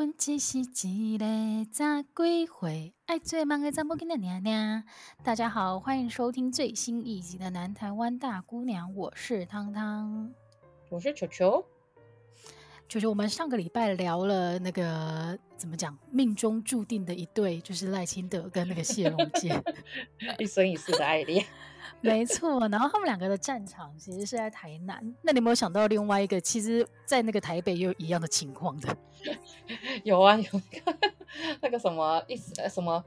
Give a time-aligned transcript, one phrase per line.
[0.00, 4.82] 阮只是一个十几岁爱做梦的查某囡仔娘娘。
[5.22, 10.32] 大家好，欢迎收听最新一集的《南台湾大姑娘》，我是汤汤，
[10.88, 11.62] 我是球球。
[12.90, 19.56] 球球，我们上个礼拜聊了那个怎么讲，命中注定的一对，就是赖清德跟那个谢龙介，
[20.40, 21.46] 一生一世的爱恋。
[22.02, 25.14] 没错，然后他们两个的战场其实是在台南。
[25.22, 28.96] 那你有没有想到另外一个，其实在那个台北也有一样的情况的？
[30.02, 30.60] 有啊，有
[31.60, 33.04] 那个什么一什么，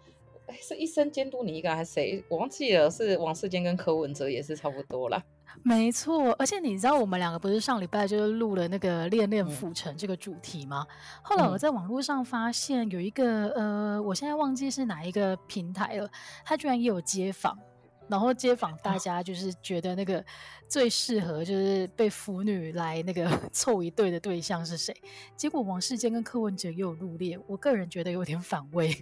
[0.61, 2.23] 是一生监督你一个还是谁？
[2.29, 5.21] 我忘记了，是王世坚跟柯文哲也是差不多啦。
[5.61, 10.85] 没错，而且你知道我们两个不是上礼拜就是录了那个恋恋府城这个主题吗？
[10.89, 16.09] 嗯、后来我在网络上发现有一个呃，我现在忘记是哪一个平台了，
[16.43, 17.57] 他居然也有街访。
[18.09, 20.23] 然后街访大家就是觉得那个
[20.67, 24.93] 最适合就是被腐女来那个 凑一对的对象是谁？
[25.37, 28.93] 结果王世坚跟柯文哲也有入列，我个人觉得有点反胃。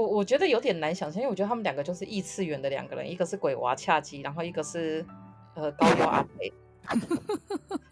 [0.00, 5.04] 我我觉得有点难想象，因为我觉得他们两个就是异次元的两个人，一个是鬼娃恰吉，然后一个是
[5.54, 6.52] 呃高油阿北，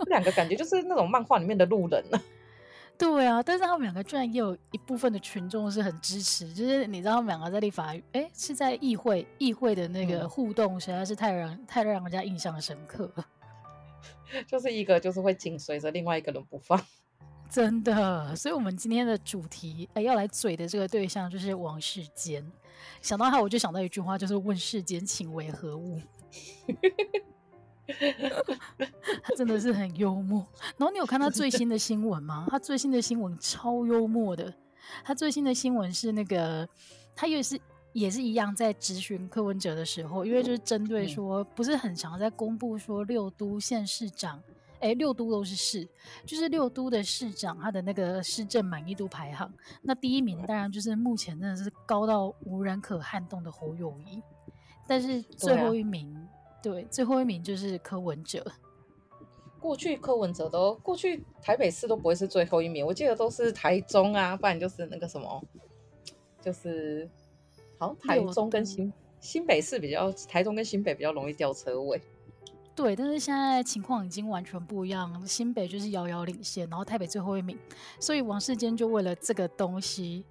[0.06, 2.18] 两个感觉就是那种漫画里面的路人呢。
[2.96, 13.24] 对啊，但是他们两个居然也有一部分的群众是很支持，就是你知道他们两个在立法，哎，是在议会，议会的那个互动实在是太让太让人家印象深刻了。
[14.48, 16.76] 就是一个就是会紧随着另外一个人不放，
[17.50, 18.34] 真的。
[18.36, 22.44] 所以我们今天的主题，哎，要来嘴的这个对象就是王世坚。
[23.02, 26.00] 想到他，我就想到一句话，就是问世间情为何物。
[29.22, 30.46] 他 真的是很幽默。
[30.76, 32.46] 然后你有看他最新的新闻吗？
[32.50, 34.52] 他最新的新闻超幽默的。
[35.04, 36.68] 他最新的新闻是那个，
[37.16, 37.60] 他也是
[37.92, 44.42] 也是一样，在质询柯文哲的时候，因为就是针对说不是很常在公布说六都县市长，
[44.80, 45.88] 哎，六都都是市，
[46.24, 49.52] 就是六都的市长他的那个市政满意度排行。
[49.82, 54.22] 那第一名当然就是目前真的是高到无人可撼动的侯友谊，
[54.86, 56.16] 但是最后一名。
[56.60, 58.44] 对，最后一名就是柯文哲。
[59.60, 65.42] 过去柯文哲都过去台北市都不会是最后一名，我记得都是台中啊，不然就是那个什么，
[66.40, 67.08] 就是
[67.78, 72.00] 好像台中跟新新北市比较，台中跟新北比较容易掉车尾。
[72.80, 77.58] 对，但是现在情况已经完全不一样，新北就是遥遥领先，然后台北最后一名，
[77.98, 80.24] 所以王世坚就为了这个东西。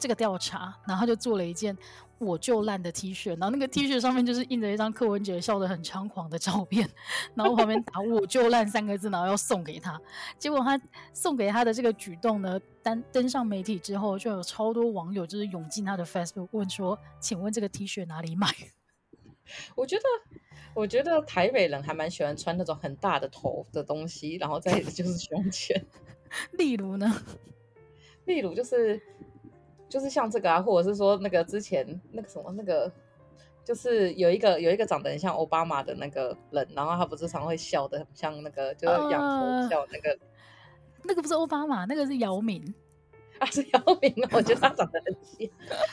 [0.00, 1.76] 这个调查，然后他就做了一件
[2.16, 6.88] 我就烂的 T 恤，然后那个 T 恤上面就是印着一张柯文哲笑得很猖狂的照片，
[7.34, 10.00] 然后旁边打我就烂三个字，然后要送给他。
[10.38, 10.80] 结果他
[11.12, 18.48] 送给他的这个举动呢，登登上媒体之后，就有超多网友就是涌进他的 Facebook 问说：“请问这个 T 恤哪里买？”
[19.76, 20.02] 我觉得，
[20.74, 25.84] 我觉得台北人还蛮喜欢穿那种很大的头的东西，然后再就是胸前。
[26.52, 27.12] 例如呢？
[28.26, 29.00] 例如就是。
[29.88, 32.90] 就是像这个啊，或者是说那个之前那个什么那个，
[33.62, 40.18] 就是有一个有一个长得很像奥巴马的那个人，然后他不是常会笑的，像那个就是仰头笑那个，呃，
[41.04, 42.74] 那个不是奥巴马，那个是姚明
[43.38, 45.46] 啊，是姚明，我觉得他长得很像，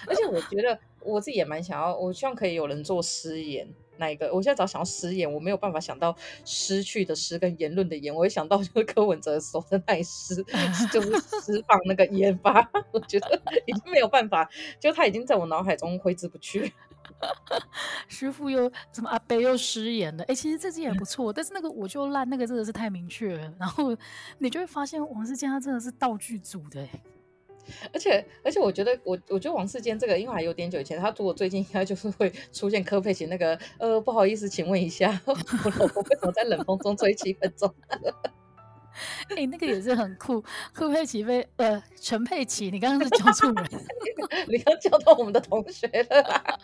[0.08, 3.68] 而且我觉得我自己也蛮想要，我希望可以有人做诗言。
[4.00, 4.34] 那一个？
[4.34, 6.16] 我现在只要想到失言，我没有办法想到
[6.46, 10.36] 失去的失跟言论的言，我会想到就是柯文哲手的那一失，
[10.92, 11.12] 就是
[11.44, 12.68] 释放那个言吧。
[12.92, 14.50] 我觉得已经没有办法，
[14.80, 16.74] 就他已经在我脑海中挥之不去。
[18.08, 20.24] 师傅又怎么阿伯又失言了？
[20.24, 23.54] 哎、欸，其实这支也不错，但是那个我就烂，那个真的是太明确了。
[23.60, 23.96] 然后
[24.38, 26.88] 你就会发现王世坚他真的是道具组的。
[27.94, 37.74] 而且而且，我觉得我我觉得王世坚这个，因为还有点久以前，他如果最近应该就是会出现柯佩奇那个，呃，不好意思，请问一下， 我老婆为什么在冷风中吹七分钟？
[39.30, 40.44] 哎、欸，那个也是很酷。
[40.74, 43.66] 柯佩奇被呃陈佩琪，你刚刚是叫错人，
[44.50, 46.58] 你刚叫到我们的同学了。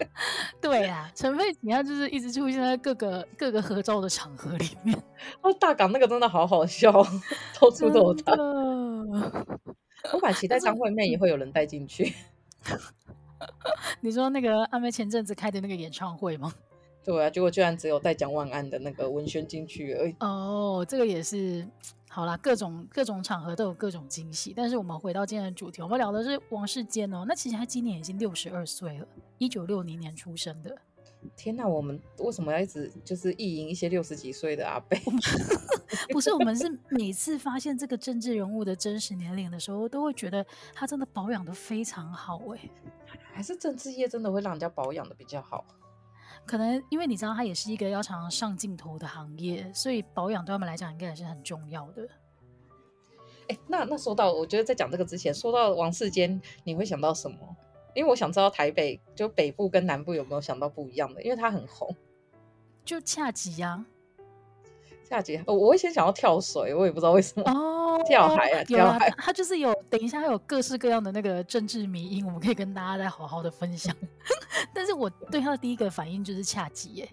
[0.62, 4.96] 对啊，陈佩琪他就是一直出现在各个各个合照的场合里面。
[5.42, 6.90] 哦，大港那个真的好好笑，
[7.60, 8.32] 到处都有他。
[10.12, 12.12] 我蛮期待张惠妹也会有人带进去。
[14.00, 16.52] 你说那个阿妹前阵子开的那个演唱会吗？
[17.04, 20.14] 对啊，结果居然只有带蒋万安的那个文宣进去而已。
[20.20, 21.66] 哦，这个也是
[22.08, 24.52] 好啦，各种各种场合都有各种惊喜。
[24.54, 27.24] 但是我们回到今天的主题，我们聊的是王世坚哦。
[27.26, 29.08] 那其实他今年已经六十二岁了，
[29.38, 30.76] 一九六零年出生的。
[31.36, 34.96] 天哪，我们为什么要一直就是意淫一些六十几岁的阿伯？
[36.10, 40.44] 不是，我们是每次发现这个政治人物的真实年龄的时候，都会觉得
[40.74, 42.58] 他真的保养得非常好哎。
[43.32, 45.64] 还是政治业真的会让人家保养得比较好？
[46.44, 52.08] 可能因为你知道，他也是一个要常常上镜头的行业，所以保养对他们来讲应该也是很重要的。
[53.48, 57.36] 哎，那那说到，我觉得在讲这个之前，说到王世坚，你会想到什么？
[57.94, 61.94] 因为我想知道台北就北部跟南部有没有想到不一样的，因为他很红，
[62.84, 63.91] 就恰吉呀，恰
[65.20, 73.94] 吉，我我会先想要跳水，我也不知道为什么哦，跳海啊，跳海，他就是有，等一下还有各式各样的那个政治迷因，我们可以跟大家再好好的分享。
[74.72, 77.08] 但是我对他的第一个反应就是恰吉耶，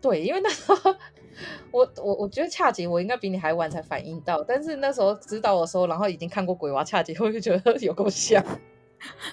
[0.00, 0.94] 对，因为那时候
[1.70, 8.44] 我我我觉得恰吉我应该比你还晚才反应到，但是那时候知道的时候，然后已经看过鬼娃恰吉，我就觉得有够像。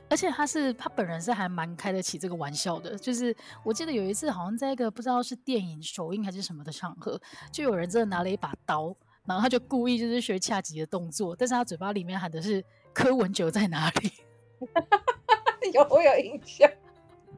[0.10, 7.20] 而且他是他本人是还蛮开得起这个玩笑的，就是我记得有一次好像在一个不知道是电影首映还是什么的场合，
[7.52, 8.96] 就有人真的拿了一把刀，
[9.26, 12.64] 然后他就故意就是学恰吉的动作，但是他嘴巴里面喊的是
[12.94, 14.12] 柯文哲在哪里？
[15.74, 16.70] 有我有印象。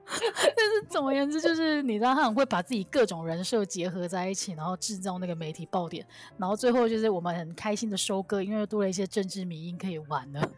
[0.13, 6.05] 但是总而言之，就是你知道他很会把自己各种人设结合在一起，然后制造那个媒体爆点，
[6.37, 10.51] 然后最后就是我们很开心的收割，因为多了一些政治迷因可以玩了。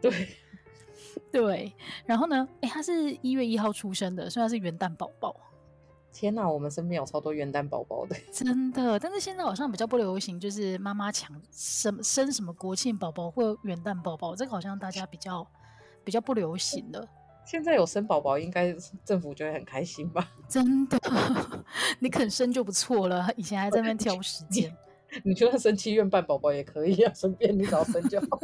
[0.00, 0.28] 对
[1.30, 1.72] 对，
[2.04, 2.48] 然后呢？
[2.60, 5.34] 哎，他是一月一号出生的，所以他是元旦宝宝。
[6.12, 8.98] 天哪，我们身边有超多元旦宝宝的，真的。
[8.98, 15.46] 但是现在好像比较不流行，就是妈妈抢什么生什么国庆宝宝或元旦宝宝，这个好像大家比较
[16.04, 17.08] 比较不流行的。
[17.46, 20.30] 现在有生宝宝，应该政府就会很开心吧？
[20.48, 20.98] 真的，
[21.98, 23.28] 你肯生就不错了。
[23.36, 24.70] 以前还在那边挑时间，
[25.24, 28.38] 你，你就算生七月半宝宝也可以啊，顺便你早生就好。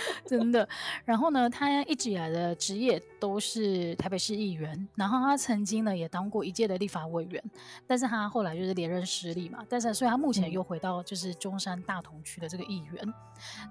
[0.26, 0.68] 真的，
[1.04, 7.42] 然后呢，他一直以来的职业都是台北市议员，然后他曾经呢也当过一届的立法委员，
[7.86, 13.14] 但是他后来就是连任失利嘛，但是所以他目前又回到就是中山大同区的这个议员，嗯、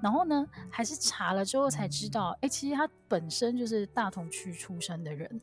[0.02, 5.42] 然后呢还是查了之后才知道，哎，其实他本身就是大同区出生的人，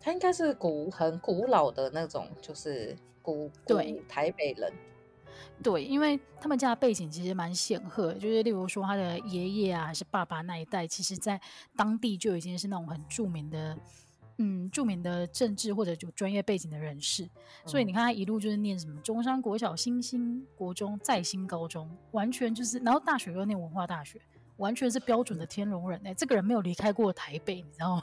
[0.00, 4.72] 他应该是古很古老的那种，就是古对台北人。
[5.62, 11.40] 对，因为他们家的背景其实蛮显赫，就是例如说他的爷爷啊，还是爸爸那一代，其实在
[11.76, 13.76] 当地就已经是那种很著名的，
[14.38, 17.24] 嗯，著名的政治或者就专业背景的人士。
[17.24, 17.30] 嗯、
[17.66, 24.20] 所以你看他一路就是念什么中山国小、新兴国中、再新高中，完全就是，然后大学又念文化大学，
[24.56, 28.02] 完全是标准的天龙人哎，这个人没有离开过台北，你知道吗？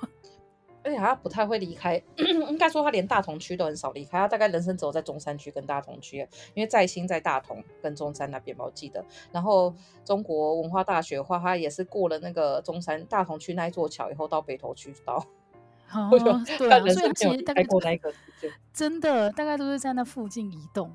[0.88, 4.18] 而且他不太会离开， 应该说他连大同区都很少离开。
[4.18, 6.18] 他大概人生只有在中山区跟大同区，
[6.54, 9.04] 因为在新在大同跟中山那边吧，我记得。
[9.34, 9.75] 然后
[10.06, 15.22] 中国文化大学的话，他也是过了那个中山大同区那一座桥以后，到北投区到。
[15.94, 16.10] 哦，
[16.57, 18.13] 对啊，所以他其实大概过那个
[18.74, 20.94] 真的大概都是在那附近移动。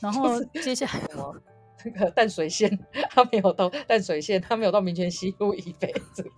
[0.00, 1.00] 然后接下来
[1.84, 2.78] 那个淡水线，
[3.10, 6.34] 他没有到淡水线，他没有到民权西路以北这边。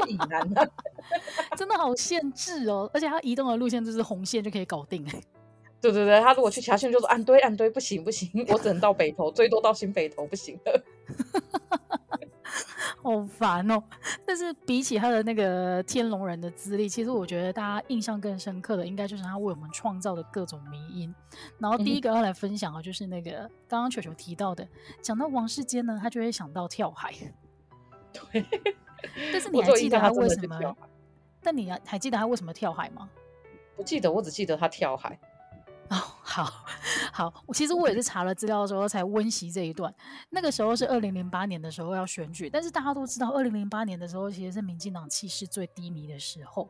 [0.06, 0.68] 以南啊，
[1.56, 2.90] 真的好限制哦！
[2.92, 5.04] 而且他移动的路线就是红线就可以搞定。
[5.80, 10.82] 对对对，他如果去其他线就是按堆按堆，不行不行，我只能到北投，最多到新北投，不行了。
[13.00, 13.80] 好烦哦！
[14.26, 21.14] 但是比起他的那个天龙人的资历，其实我觉得大家印象更深刻的，应该就是他为我们创造的各种迷因。
[21.58, 24.66] 然后第一个要来分享的，就是那个刚刚球球提到的，
[25.00, 27.14] 讲到王世坚呢，他就会想到跳海。
[28.12, 28.44] 对。
[29.32, 30.76] 但是你还记得他为什么？
[31.42, 33.08] 但你还还记得他为什么跳海吗？
[33.76, 35.18] 不记得，我只记得他跳海。
[35.90, 36.44] 哦，好
[37.12, 39.94] 好，其实我也是查了资料的时候才温习这一段。
[40.28, 46.68] 那个时候是二零零八年的时候要选举，但是大家都知道，二零零八年的时候其实是民进党气势最低迷的时候，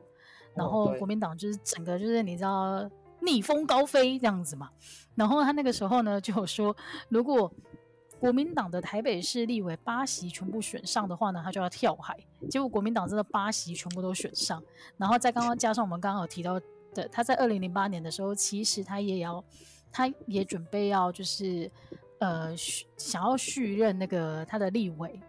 [0.55, 2.89] 然后国民党就是整个就是你知道
[3.21, 4.71] 逆风高飞这样子嘛。
[5.17, 6.77] 然后他那个时候呢就有说，
[7.09, 7.53] 如果
[8.21, 12.17] 国民党的台北市立委八席全部选上的话呢，他就要跳海。
[12.51, 14.63] 结果国民党真的八席全部都选上，
[14.97, 16.61] 然后再刚刚加上我们刚刚有提到
[16.95, 19.43] 的，他在二零零八年的时候，其实他也要，
[19.93, 21.71] 他也准备要就是
[22.19, 25.21] 呃想要续任那个他的立委，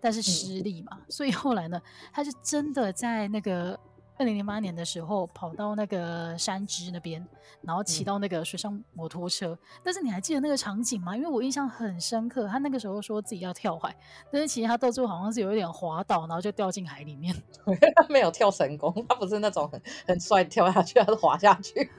[0.00, 1.80] 但是失利嘛，嗯、所以后来呢，
[2.12, 3.78] 他是真的在那个。
[4.16, 7.26] 二零零八年的时候，跑到那个山芝那边，
[7.62, 9.48] 然后骑到那个水上摩托车。
[9.48, 11.16] 嗯、但是你还记得那个场景吗？
[11.16, 13.94] 因为我印象很深刻，他那个时候说自己要跳海，
[14.30, 17.34] 但是其实他到最后好像是有一点滑倒，然后就掉进海里面。
[17.96, 21.74] 他没有跳成功，他不是那种很很帅跳下去，他是滑下去。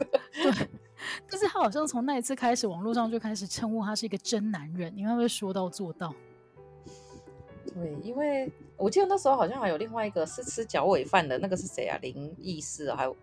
[0.41, 0.69] 对，
[1.29, 6.13] 但是他好像从那一次开始，网络上就开始称呼他是一个真男人，因为他会说到做到。
[7.75, 11.99] 对，因为我记得那时候好像还有另外一个是吃脚尾饭的那个是谁啊？
[12.01, 13.13] 林义士还有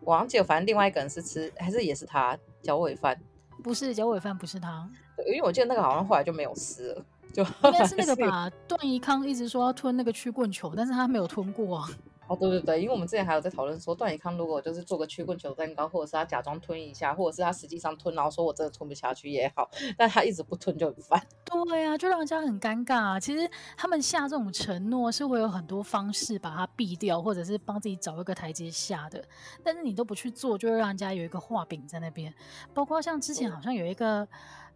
[0.00, 3.14] 我忘记了，反正另外一个人是吃还是也是他脚尾饭？
[3.62, 4.88] 不是脚尾饭，不是他。
[5.14, 8.50] 对，因为我记得那个好像后来就没有吃了，就应该是那个 吧？
[8.66, 11.90] 段宜康一直说要吞那个曲棍球，但是他没有吞过啊。
[12.28, 21.20] 哦，对对对，因为我们之前还有在讨论说，段宜康如果就是做个曲棍球蛋糕，或者是他假装吞一下，或者是他实际上吞，然后说我真的吞不下去也好，但他一直不吞就很烦。
[21.44, 23.20] 对呀、啊，就让人家很尴尬啊。
[23.20, 29.22] 其实他们下这种承诺是会有很多方式把它避掉，或者是帮自己找一个台阶下的。
[29.62, 32.32] 但是你都不去做，就会让人家有一个画饼在那边。
[32.72, 34.26] 包括像之前好像有一个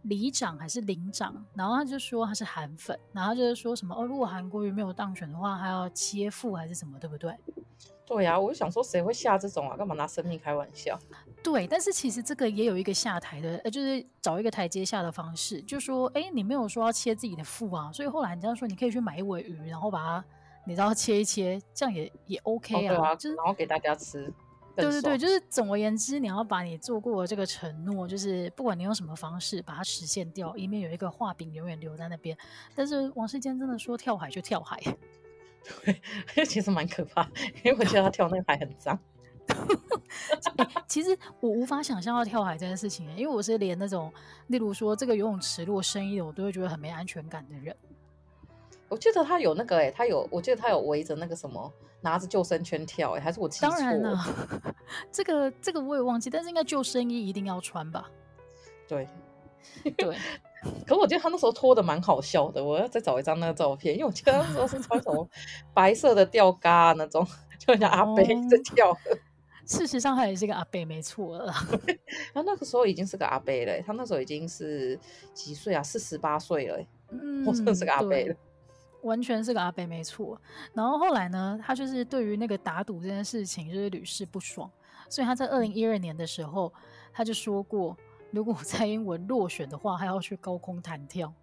[0.03, 7.33] 里长还是领长，然后他就说他是韩粉，然后就是说什么哦，如果韩国瑜没有当选的话，还要切腹还是什么，对不对？
[8.05, 9.75] 对呀、啊，我就想说，谁会下这种啊？
[9.75, 10.97] 干嘛拿生命开玩笑？
[11.43, 20.25] 对，但是其实这个也有一个下台的，呃，就是找一个台阶下的方式，就说，哎，你没有说要切自己的腹啊，所以后来你这样说，你可以去买一尾鱼，然后把它，
[20.65, 24.33] 你知道切一切，这样也也 OK 啊，哦、啊就是然后给大家吃。
[24.83, 32.37] 对对对，就是总而言之，你要把你做过的这个承诺，就是不管你用什么方式把它实现掉，以免有一个画饼永远留在那边。
[32.75, 34.79] 但是王世坚真的说跳海就跳海。
[36.33, 37.29] 对，其实蛮可怕，
[37.63, 38.97] 因为我觉得他跳那个海很脏。
[39.47, 44.13] 欸， 其实我无法想象要跳海这件事情，因为我是连那种，
[44.47, 47.75] 例如说这个游泳池如果深一点，我都会觉得很没安全感的人。
[48.87, 53.75] 我记得他有那个，哎，他有，我记得他有围着那个什么，拿着救生圈跳，哎，还是我记错了？
[53.75, 54.25] 当然了，
[55.11, 58.09] 这个这个我也忘记，但是应该救生衣一定要穿吧？
[58.87, 59.07] 对，
[59.97, 60.17] 对。
[60.87, 65.27] 可我觉得他那时候脱的蛮好笑的，我要再找一张那个照片，因为我记得他那时候是穿什么
[65.73, 67.25] 白色的吊嘎那种，
[67.59, 68.91] 就像阿贝在跳。
[68.91, 68.97] 哦。
[69.67, 71.53] 事实上，他也是个阿贝，没错了。
[72.33, 74.97] 他那个时候已经是个阿贝了，他那时候已经是
[75.33, 75.83] 几岁啊？
[75.83, 76.79] 四十八岁了，
[77.11, 78.35] 嗯，我真的是个阿贝了，
[79.03, 80.39] 完全是个阿伯，没错。
[80.73, 84.69] 然后后来呢，他就是对于那个打赌这件事情就是屡试不爽，
[85.09, 86.73] 所以他在二零一二年的时候，
[87.13, 87.95] 他就说过。
[88.29, 91.33] 如果蔡英文落选的话，还要去高空弹跳。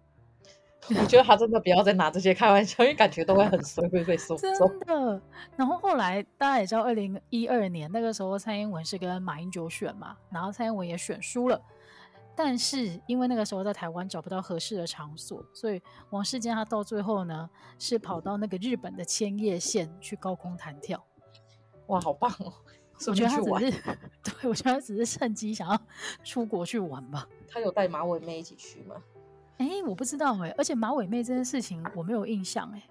[0.87, 4.53] 我觉得他真的不要再拿这些开玩笑，因为感觉都会很衰，会被 说中。
[4.53, 5.19] 真的。
[5.55, 11.59] 然后后来大家也知道，二零一二年那个时候，蔡英文是跟马英九选嘛，然后蔡英文也选输了。
[12.35, 17.49] 但是因为那个时候在台湾找不到合适的场所，所以王世坚他到最后呢，
[17.79, 21.03] 是跑到那个日本的千叶县去高空弹跳。
[21.87, 22.53] 哇，好棒哦！
[23.07, 23.81] 我觉得他只是，
[24.23, 25.79] 对，我觉得他只是趁机想要
[26.23, 27.27] 出国去玩吧。
[27.47, 28.95] 他有带马尾妹一起去吗？
[29.57, 32.89] 哎、欸，我不知道哎、欸，而且马尾妹这件事情我没有印象哎、欸。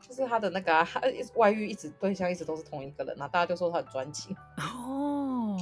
[0.00, 0.88] 就是他的那个、啊、
[1.34, 4.34] 外遇一直对象一直都是同一个人，那大家就说他很专情。
[4.56, 5.58] 哦，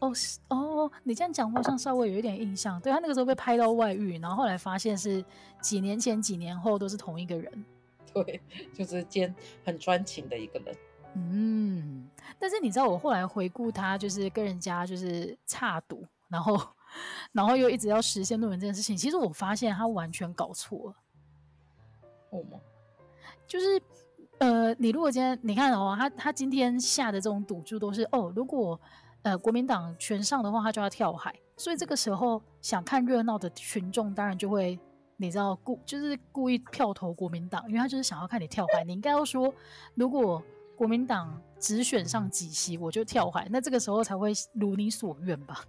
[0.00, 0.12] 哦，
[0.48, 2.80] 哦，你这样讲话，像稍微有一点印象。
[2.80, 5.24] 对，他那个时候被拍到外遇，然后后来发现是
[5.60, 7.64] 几年前、几年后都是同一个人。
[8.12, 8.40] 对，
[8.74, 9.32] 就是兼
[9.64, 10.76] 很专情的一个人。
[11.14, 16.60] 嗯，但是你知道我后来回顾他，就是跟人家就是差赌，然后
[17.32, 20.96] 然后又一直要实现论文这件事情，其实我发现他完全搞错了。
[22.30, 22.58] 哦吗？
[23.46, 23.82] 就是
[24.38, 28.80] 呃，你如果今天你看哦，他他今天下的这种赌注都是哦，如果
[29.22, 34.78] 呃国民党全上的话，他就要跳海，所以这个时候想看热闹的群众当然就会
[35.16, 38.84] 你知道故就是故意票投国民党，因为他就是想要看你跳海。
[38.84, 39.52] 你应该要说
[39.94, 40.42] 如果。
[40.80, 45.62] 国民党只选上几席，我就跳海，那这个时候才会如你所愿吧？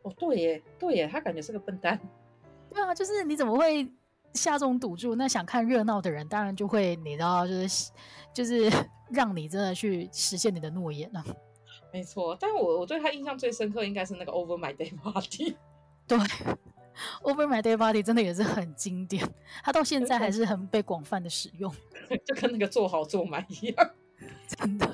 [0.00, 2.00] 哦，对耶，对耶，他感觉是个笨蛋。
[2.72, 3.86] 对啊，就是你怎么会
[4.32, 5.14] 下这种赌注？
[5.14, 7.92] 那想看热闹的人，当然就会你知道，就是
[8.32, 8.70] 就是
[9.12, 11.22] 让你真的去实现你的诺言了。
[11.92, 15.56] 没错，但我我对他印象最深刻应该是那个 Over My Day Party。
[16.06, 16.18] 对
[17.22, 19.26] ，Over My Day Party 真的也是很经典，
[19.64, 21.72] 他到现在还是很被广泛的使用，
[22.24, 23.90] 就跟那个做好做满一样。
[24.48, 24.86] 真的，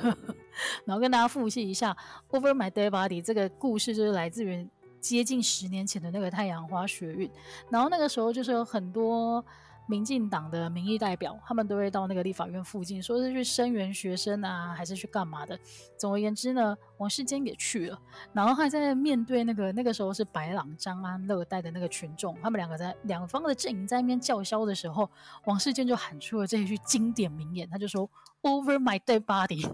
[0.84, 1.96] 然后跟大家复习一下
[2.36, 4.66] 《Over My Day Party》这个故事，就是来自于
[5.00, 7.30] 接近十年前的那个太阳花学运。
[7.68, 9.44] 然后那个时候就是有很多
[9.86, 15.58] 民进党的民意代表，他们都会到那个立法院附近，说是去声援学生啊，还是去干嘛的。
[15.96, 18.00] 总而言之呢，王世坚也去了。
[18.32, 25.10] 然后还在面对那个那个时候是白朗、张安乐带的那个群众，他们两个在两方的阵营在那边叫嚣的时候，
[25.44, 28.10] 王世坚就喊出了这一句经典名言，他就说。
[28.44, 29.64] Over my dead body。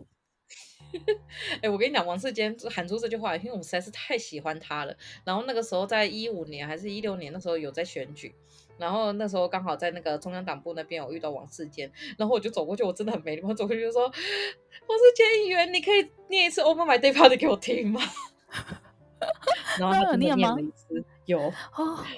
[1.62, 4.94] 哎、我跟你讲，王世坚喊出这句话，因为我们实在是太喜欢他了。
[5.24, 8.34] 然后那个时候，在一五年还是一六年，那时候有在选举。
[8.78, 18.00] 然后那时候刚好在那个中央党部那边有遇到王世坚，然后我就走过去，我真的很没礼貌，走过去就说：“王世坚议员，你可以念一次 Over my Day Party 给我听吗？”
[19.78, 21.52] 然后他真的念了一次，有哦，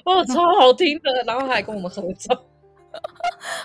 [0.05, 1.25] 哦，超好听的。
[1.27, 2.47] 然后他还跟我们合照。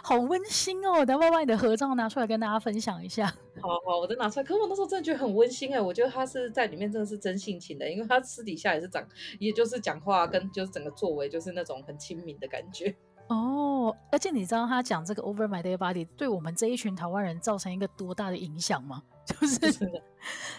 [0.08, 1.04] 好温馨哦！
[1.04, 3.26] 等下把你的合照拿出来跟大家分享一下。
[3.60, 4.44] 好好，我再拿出来。
[4.44, 9.04] 可是我那时候真的觉得很温馨哎，我觉得他是在里面真的是真性情的，因为他私底下也是长，
[9.40, 12.96] 也就是讲话跟就是整个作为就是那种很亲民的感觉。
[13.30, 19.02] 哦，而且你知道他讲这个 Over My Dead Body 对我们这一群台湾人造成一个多大的影响吗？
[19.26, 20.02] 就是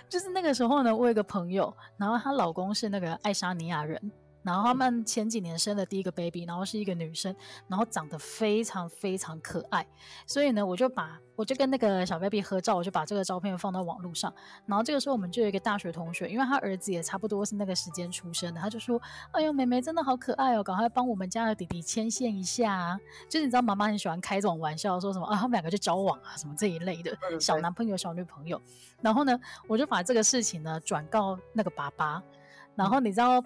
[0.09, 4.11] 就是那个时候呢，我有一个朋友，然后她老公是那个爱沙尼亚人。
[4.47, 7.35] 然后他们前几年生的第一个 baby，然后是一个女生，
[7.67, 9.85] 然后长得非常非常可爱，
[10.25, 14.33] 所以呢，我就把我就跟那个小 baby 合照，我就把这个照片放到网络上。
[14.65, 22.97] 然后这个时候我们就有一个大学同学，因为他儿子也差不多是那个时间出生的，他就说：“哎呦，妹妹真的好可爱哦，赶快帮我们家的弟弟牵线一下啊！”
[23.29, 28.63] 就是你知道妈妈很喜欢开这种玩笑，说什么啊，他们两个就交往啊什么这一类的小男朋友、小女朋友。
[29.03, 29.37] 然后呢，
[29.67, 32.23] 我就把这个事情呢转告那个爸爸。
[32.77, 33.43] 然后你知道，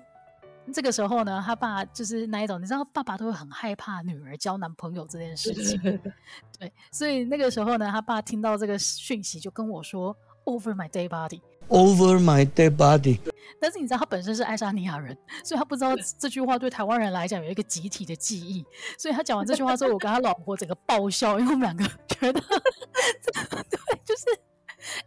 [0.73, 5.81] 这个时候呢，他爸就是那一种，你知道，爸爸都会很害怕女儿交男朋友这件事情。
[6.59, 13.19] 对，所以那个时候呢，他爸听到这个讯息就跟我说：“Over my dead body。” Over my dead body。
[13.61, 18.65] 但是你知道，他本身是爱沙尼亚人，所以他不知道这句话对台湾人来讲有一个集体的记忆。
[18.99, 22.41] 所以他讲完这句话之后，我跟他老婆整个爆笑，因为我们两个觉得，
[23.71, 24.25] 对，就是。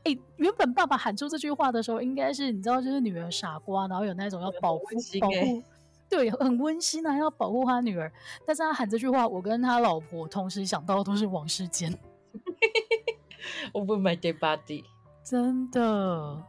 [0.03, 5.63] 哎、欸，原本爸爸喊出这句话的时候，应该是你知道，就是女儿傻瓜，然后有那种要保护、欸、保护，
[6.09, 8.11] 对，很温馨啊，要保护他女儿。
[8.45, 11.91] 但是他喊这句话，我跟他老婆同时想到的都是王世坚。
[13.73, 14.85] Over my dead body，
[15.23, 16.43] 真的，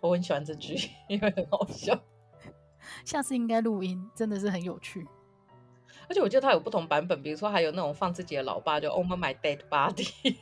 [0.00, 1.98] 我很喜欢这句，因为很好笑。
[3.04, 5.06] 下次应该录音，真的是很有趣。
[6.08, 10.36] 而且我觉得他有不同版本，比如说还有那种放自己的老爸，就 Over my dead body。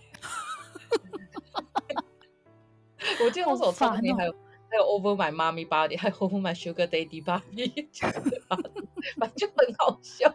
[3.25, 4.33] 我记得那首唱片还有
[4.71, 7.87] 还有 Over My Mommy Body，还有 Over My Sugar Daddy Body，
[9.19, 10.33] 反正就很好笑。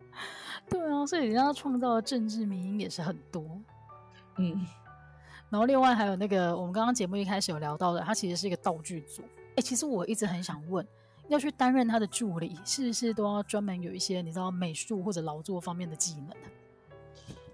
[0.70, 3.42] 对啊，所以人家创造的政治名音也是很多。
[4.36, 4.66] 嗯，
[5.50, 9.22] 然后另外还有那个我们刚刚节目一开始有聊到的，他其实是一个道具组。
[9.56, 10.86] 哎，其实我一直很想问，
[11.28, 16.30] 要去担任他的助理，是不是都要专门有一些你知道美术或者劳作方面的技能？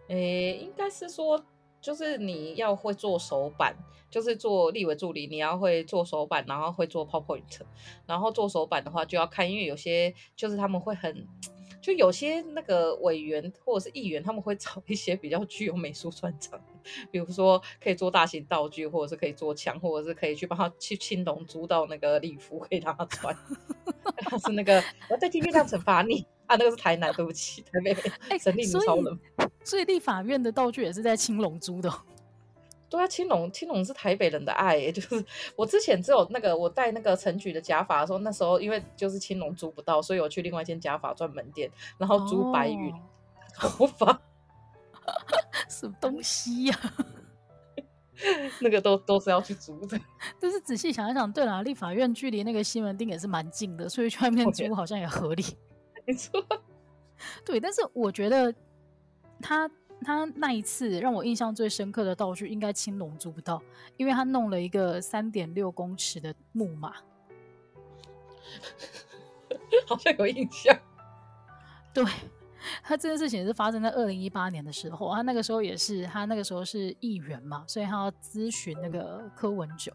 [0.09, 1.45] 诶，应该是说。
[1.85, 3.77] 就是你要会做手板，
[4.11, 7.61] 就是做立委助理，你要会做手板，然后会做 PowerPoint，
[8.07, 11.29] 然后做手板的话就要看，因为有些就是他们会很，
[11.83, 16.59] 就有些那个委员或者是议员，他们会找一些比较具有美术专长，
[17.11, 23.37] 比如说可以做大型道具，或者是可以做墙，或者是可以去帮他去青龙租到那个礼服，可以让他穿。
[24.25, 27.95] 他是那个我在今天这样惩罚你啊，那个是台南，对不起，台北
[28.39, 29.21] 神力女超人。
[29.65, 31.91] 所以立法院的道具也是在青龙租的。
[32.91, 35.25] 对啊，青龙青龙是台北人的爱，欸，就是
[35.57, 42.95] 我之前只有那个我戴那个陈菊的假发的时候，那时候因为就是青龙租不到，所以我去另外一间假发专门店，然后租白云
[43.53, 44.21] 头发，
[45.69, 46.95] 什么东西呀，啊？
[48.63, 49.99] 那个都都是要去租的。
[50.39, 55.45] 但是仔细想一想，对啦，立法院距离那个西门町也是蛮近的，所以去外面租好像也合理。
[56.07, 56.41] 没错，
[57.45, 58.55] 对，但是我觉得。
[59.47, 63.63] 他他那一次让我印象最深刻的道具，应该青龙租不到，
[63.99, 66.95] 因为他弄了一个三点六公尺的木马，
[69.87, 70.75] 好像有印象。
[71.93, 72.03] 对，
[72.83, 79.93] 他这件事情是发生在二零一八年的时候，他那个时候也是，他那个时候是议员嘛，所以他要咨询那个柯文哲。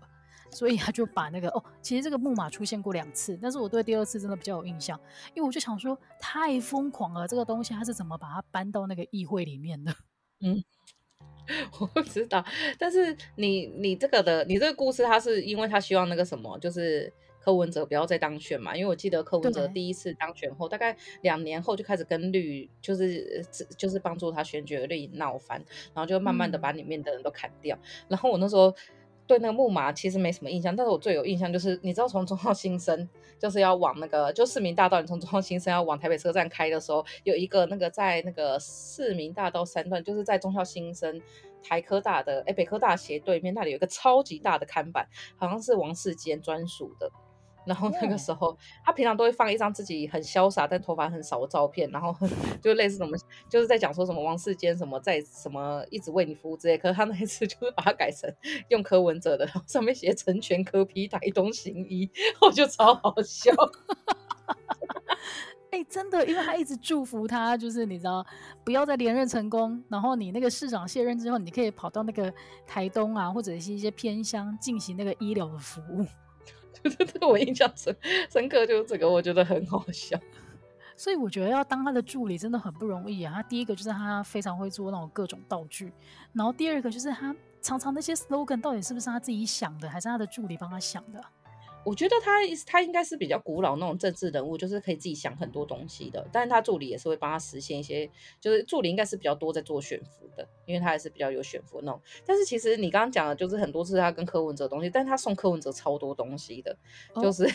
[0.51, 4.99] 所以他就把那个哦，其实这个木马出现过两次，但是我对第二次真的比较有印象，
[5.33, 9.93] 因为我就想说太疯狂了，这个东西他是怎么把它搬到那个议会里面的？
[10.41, 10.63] 嗯，
[11.79, 12.43] 我不知道，
[12.77, 23.45] 但是你你这个的你这个故事，他是因为他希望那个什么，就是柯文哲不要再当选嘛，因为我记得柯文哲第一次当选后，大概两年后就开始跟绿就是
[23.77, 28.75] 就是帮助他选举的绿营闹翻，然后就慢慢的把里面的人都砍掉，嗯、然后我那时候。
[29.29, 41.21] 对那个木马其实没什么印象，但是我最有印象就是，你知道从忠孝新生就是要往那个就市民大道，你从忠孝新生要往台北车站开的时候，有一个那个在那个市民大道三段，就是在中校新生
[41.61, 47.07] 台科大的哎北科大斜对面那里有一个超级大的看板，好像是王世坚专属的。
[47.69, 52.13] 然后那个时候，他平常都会放一张自己很潇洒但头发很少的照片，然后
[52.59, 53.15] 就类似什么，
[53.47, 56.75] 就是在讲说什么王世坚什么在什么一直为你服务之类。
[56.75, 58.27] 可是他那一次就是把它改成
[58.69, 62.09] 用柯文哲的，然后上面写成全柯批台东行医，
[62.41, 63.51] 我就超好笑。
[65.71, 68.25] 哎、欸，真的，因为他一直祝福他，就是你知道
[68.65, 72.33] 不要再连任成功，然后你那个市长卸任之后，你可以跑到那个
[72.65, 76.03] 台东啊，或者是一些偏乡进行那个医疗的服务。
[76.83, 77.95] 对对，我印象深
[78.29, 80.19] 深刻就是这个，我觉得很好笑。
[80.95, 83.33] 所以我觉得要当他的助理真的很不容易啊。
[83.35, 85.93] 他第一个就是他非常会做那种各种道具，
[86.33, 91.23] 然后第二个就是他常常那些 slogan 到底是不是他自己想的，还是他的助理帮他想的？
[91.89, 92.33] 我觉得他
[92.67, 96.23] 他应该是比较古老那种政治人物，就是可以自己想很多东西的。
[96.31, 98.07] 但是他助理也是会帮他实现一些，
[98.39, 101.99] 就是助理应该是比较多在做选服的，因为他还是比较有选服那种。
[102.23, 106.77] 但是其实你刚刚讲的就是很多次他跟柯文哲的东西，但是他送柯文哲超多东西的，
[107.15, 107.51] 就是、哦、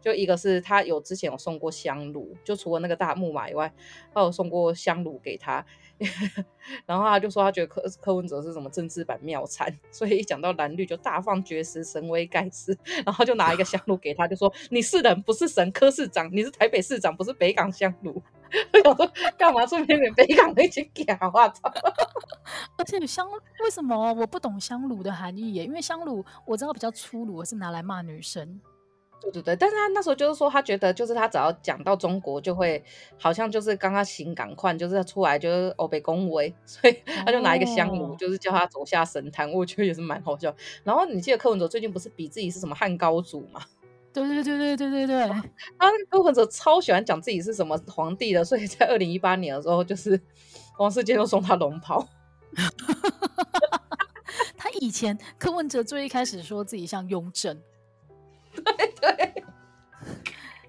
[0.00, 3.72] 就一个是他有之前有送过香炉，就除了那个大木马以外，
[4.12, 5.64] 他有送过香炉给他。
[6.86, 12.76] 然后他就说他觉得柯柯文哲是什么政治版妙产， 所以一讲到蓝绿就大放厥词，神威盖世。
[13.06, 18.20] 然后就拿一个香炉给他，就说你是人不是神，柯市长你是台北市长不是北港香炉。
[18.84, 21.52] 我说干嘛顺便给北港那些假话？
[22.76, 23.28] 而且香
[23.62, 25.64] 为什么我不懂香炉的含义耶？
[25.64, 28.60] 因为香炉我知道比较粗鲁，是拿来骂女生。
[29.24, 32.82] 对对对，但是他那时候就是说，他觉得就是他只要讲到中国，就会
[33.18, 39.50] 好像就是刚刚行赶快，就是他出来就是欧北恭维， 所以他就拿一个香炉，哦、就是叫他走下神坛。
[39.50, 40.54] 我觉得也是蛮好笑。
[40.82, 43.60] 然后你记得柯文哲最近不是比自己是什么汉高祖吗？
[44.12, 45.28] 对对对对对对对，
[45.76, 50.20] 他柯文哲超喜欢讲自己是什么皇帝的，所以在二零一八年的时候，就是
[50.78, 52.06] 王世坚又送他龙袍。
[54.56, 57.60] 他以前柯文哲最一开始说自己像雍正。
[58.76, 59.44] 对对，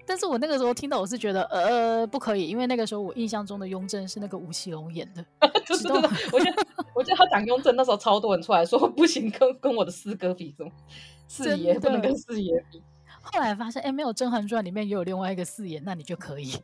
[0.06, 5.24] 但是我那个时候听到，我是觉得呃不可以，因为那个时候我印象中的雍正是那个吴奇隆演的。
[5.66, 6.00] 就是，我
[6.38, 10.70] 觉得我觉得他讲雍正那时候超多人出来说不行，跟跟我的四哥比什么
[11.26, 12.82] 四爷不能跟四爷比。
[13.20, 16.52] 后来发现哎，没有《甄嬛传》里面也有另外一个四爷，那你就可以。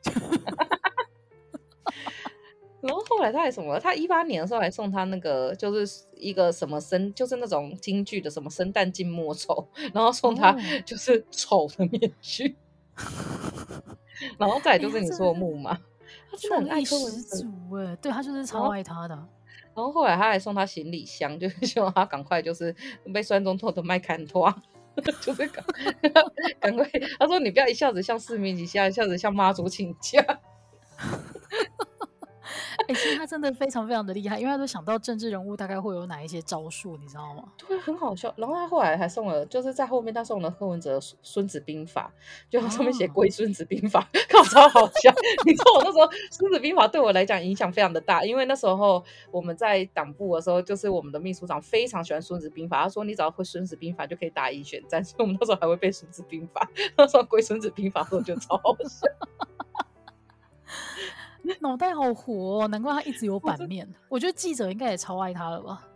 [2.83, 3.79] 然后后来他还什么？
[3.79, 10.53] 他一八年的时候还送他那个，就是一个什么生，就是那种京剧的什么生旦净末丑，然后送他
[10.85, 12.57] 就是丑的面具。
[12.97, 13.95] 哦、
[14.37, 15.81] 然后再来就是你说的木马，欸、
[16.31, 17.47] 他真的很爱柯文哲
[17.79, 19.15] 哎，对他就是超爱他的。
[19.75, 22.75] 然后后来他还送他行李箱，就是希望他赶快就是
[23.15, 24.53] 被酸中透的麦坎托，
[25.23, 25.65] 就是赶
[26.61, 26.85] 赶快。
[27.19, 30.21] 他说你不要一下子像市民一下，一下子像妈祖请假。
[32.87, 37.45] 哎、欸，其实他真的非常非常的厉害，因为他都想到政治人物大概会有哪一些招数，你知道吗？
[37.57, 38.33] 对，很好笑。
[38.37, 42.13] 然后他后来还送了，就是在后面他送了柯文哲《孙子兵法》，
[42.53, 45.13] 就上面写《归孙子兵法》， 靠、哦，超好笑。
[45.45, 56.69] 你知道我那时候《孙子兵法》对我来讲影响非常的大，因为那时候我们在党部的时候，就是我们的秘书长非常喜欢《孙子兵法》，他说你只要会《孙子兵法》就可以打赢选战，所以我们那时候还会背《孙子兵法》。
[56.97, 59.07] 那时候归《孙子兵法》的时候就超好笑。
[61.61, 63.89] 脑袋好活，哦，难怪他一直有版面。
[64.09, 65.89] 我觉得记者应该也超爱他了吧？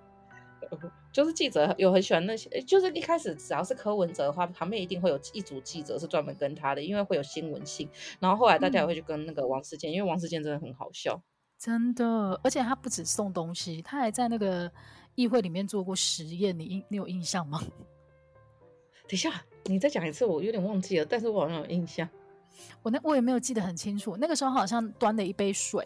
[1.13, 7.89] 就是记者有很喜欢那些，就是一开始只要是柯文哲的话，旁边一定会有一组记者是专门跟他的，因为会有新闻性。
[8.19, 11.21] 然后后来大家也会去跟那个王世坚，嗯、因为王世坚真的很好笑，
[11.59, 12.39] 真的。
[12.43, 14.71] 而且他不止送东西，他还在那个
[15.15, 17.61] 议会里面做过实验，你印你有印象吗？
[19.09, 22.09] 等一下，你再讲一次，我有点忘记了，但是我好像有印象。
[22.83, 25.85] 我那我也没有记得很清楚，那个时候好像端了一杯水，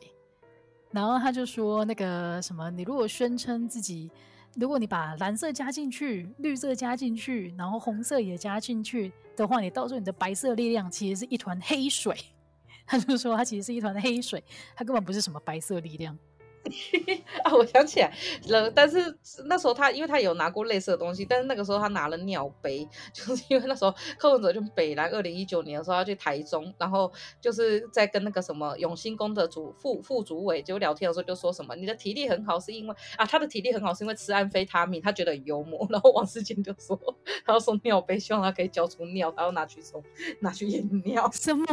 [0.91, 4.11] 然后他就说那个什么，你如果宣称自己，
[4.57, 12.17] 如果你把蓝色加进去，绿色加进去，然后红色也加进去的话，你到时候你的白色力量其实是一团黑水。
[12.87, 14.43] 他就说他其实是一团黑水，
[14.75, 16.19] 他根本不是什么白色力量。
[17.43, 18.13] 啊，我想起来
[18.49, 18.99] 了，但是
[19.47, 36.99] 那时候他因为他有拿过类似的东西，但是那个时候他拿了尿杯， 就是因为那时候柯文哲就北来二零一九年的时候要去台中，然后就是在跟那个什么永兴宫的主副副主委就聊天的时候就说什么你的体力很好是因为啊他的体力很好是因为吃安非他命，他觉得很幽默， 然后王世坚就说
[37.47, 40.03] 他要送尿杯，希望他可以交出尿，他要拿去送
[40.41, 41.67] 拿去验尿什么？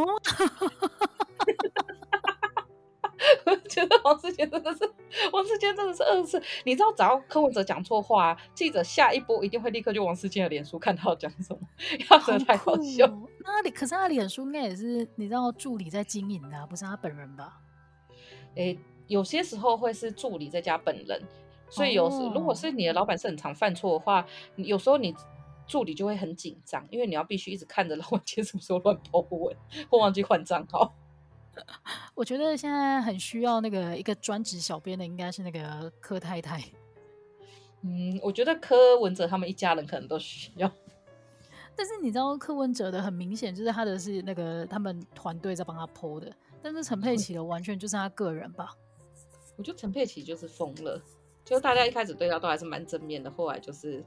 [3.45, 4.79] 我 觉得王世坚真的是，
[5.31, 6.41] 王世坚真的是二次。
[6.65, 11.59] 你知道，只要柯文哲讲错话，记者下一波一定会立刻就王世坚的脸书看他要讲什么，
[12.09, 13.05] 要真的太好笑。
[13.43, 17.59] 那里可是他脸书应该也是你知道助理在经营的，不是他本人吧？
[18.55, 21.21] 诶，有些时候会是助理在家本人，
[21.69, 25.15] 所以有时如果是你的老板是很常犯错的话，有时候你
[25.67, 29.55] 助理就会很紧张，因为你要必须一直看着老板 什么时候乱 po 文
[29.89, 30.93] 或忘记换账号。
[32.15, 36.61] 我觉得现在很需要那个一个专职小编的，应该是那个柯太太。
[37.83, 40.71] 嗯，我觉得柯文哲他们一家人可能都需要。
[41.75, 48.75] 但是你知道柯文哲的很明显就是他的是那个他们团队在帮他 po 的，但是陈佩琪的完全就是他个人吧？
[49.55, 50.99] 我觉得陈佩琪就是疯了，
[51.45, 54.03] 就大家一开始对他都还是蛮正面的，后来就是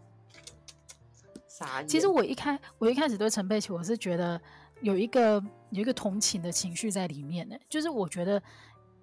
[1.46, 1.88] 傻眼。
[1.88, 4.40] 其实我一开我一开始对陈佩琪我是觉得。
[4.82, 8.42] 有一个有一个同情的情绪在里面呢，就是我觉得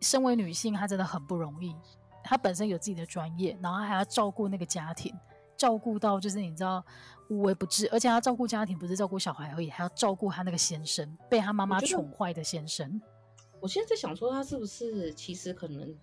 [0.01, 1.75] 身为女性，她真的很不容易。
[2.23, 5.13] 她本身有自己的专业，然后还要照顾那个家庭，
[5.55, 6.83] 照顾到就是你知道
[7.29, 12.99] 无微不至，而且她照顾家庭不是照顾小孩而已，还要照顾她那个先生，被她妈妈宠坏的先生。
[13.53, 15.95] 我，我现在在想说，她是不是其实可能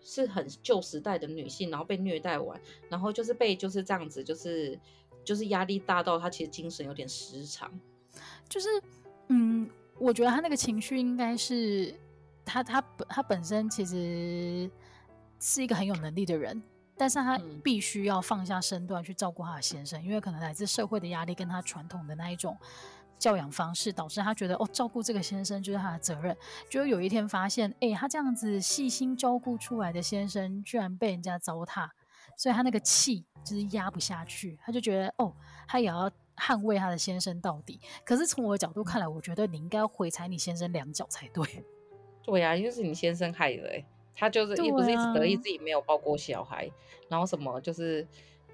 [0.00, 4.78] 是很旧时代的女性，然后被虐待完，然后就是被就是这样子，就是
[5.24, 7.72] 就是压力大到她其实精神有点失常，
[8.48, 8.68] 就是。
[9.28, 11.94] 嗯，我觉得他那个情绪应该是
[12.44, 14.70] 他他本他本身其实
[15.40, 16.62] 是一个很有能力的人，
[16.96, 22.56] 但是他必须要放下身段去照顾他的先生，嗯、因为可能来自社会的压力跟他传统的那一种
[23.18, 26.36] 教养方式，导致他觉得哦，照顾这个先生就是他的责任。
[26.68, 31.88] 就有一天发现，哎、欸，他这样子细心照顾出来的先生，居然被人家糟蹋，
[32.36, 35.32] 所以他那个气就是压不下去，他就觉得哦，
[35.66, 36.10] 他也要。
[36.42, 41.44] 捍卫他的先生到底，可是从我的角度看来，我觉得你应该要回踩你先生两脚才对。
[42.26, 46.74] 对呀、啊，就是你先生害的、欸，他就是也不是一直得意自己没有抱过小孩，啊、
[47.08, 48.06] 然后什么就是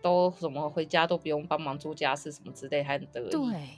[0.03, 3.31] 都什么回家都不用帮忙做家事什么之类，还很得意。
[3.31, 3.69] 对，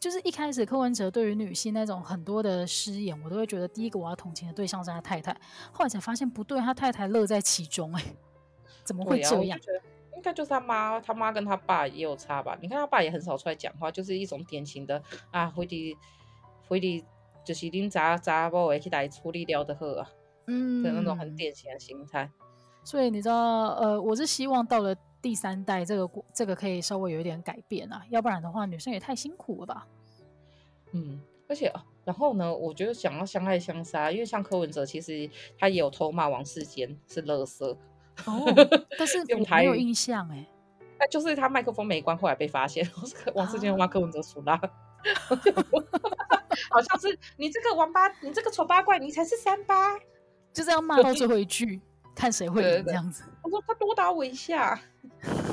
[0.00, 5.32] 就是一开始柯文哲对于女性那种很多的失言，我都会觉得第一个我要同情的对象是他太太，
[5.72, 8.04] 后来才发现不对，他太太乐在其中、欸，哎，
[8.84, 9.58] 怎么会这样？
[10.16, 12.58] 应该就是他妈，他妈跟他爸也有差吧？
[12.60, 15.00] 你看他爸也很少出来讲话，就是一种典型的
[15.30, 15.96] 啊，回去
[16.66, 17.04] 回去
[17.44, 20.10] 就是恁查查某会去来处理掉的好啊，
[20.46, 22.28] 嗯，的那种很典型的心态。
[22.82, 29.86] 所以你知道，呃，我是希望到了第三代，这个这个可以稍微有一点改变啊，要不然的话，女生也太辛苦了吧？
[30.92, 31.72] 嗯，而且
[32.04, 37.76] 然后呢，我觉得想要相爱相杀，因为像柯文哲，其实他也有偷骂王世坚是垃圾。
[38.24, 38.44] 哦，
[38.98, 40.46] 但是我没有印象哎，
[40.98, 42.88] 那就是他麦克风没关，后来被发现。
[43.34, 44.58] 王世坚骂柯文哲输啦，
[46.70, 49.98] 好像是你这个王八，你这个丑八怪，你才是三八，
[50.52, 51.80] 就这样骂到最后一句，
[52.14, 53.22] 看谁会赢这样子。
[53.42, 54.80] 我说他多打我一下，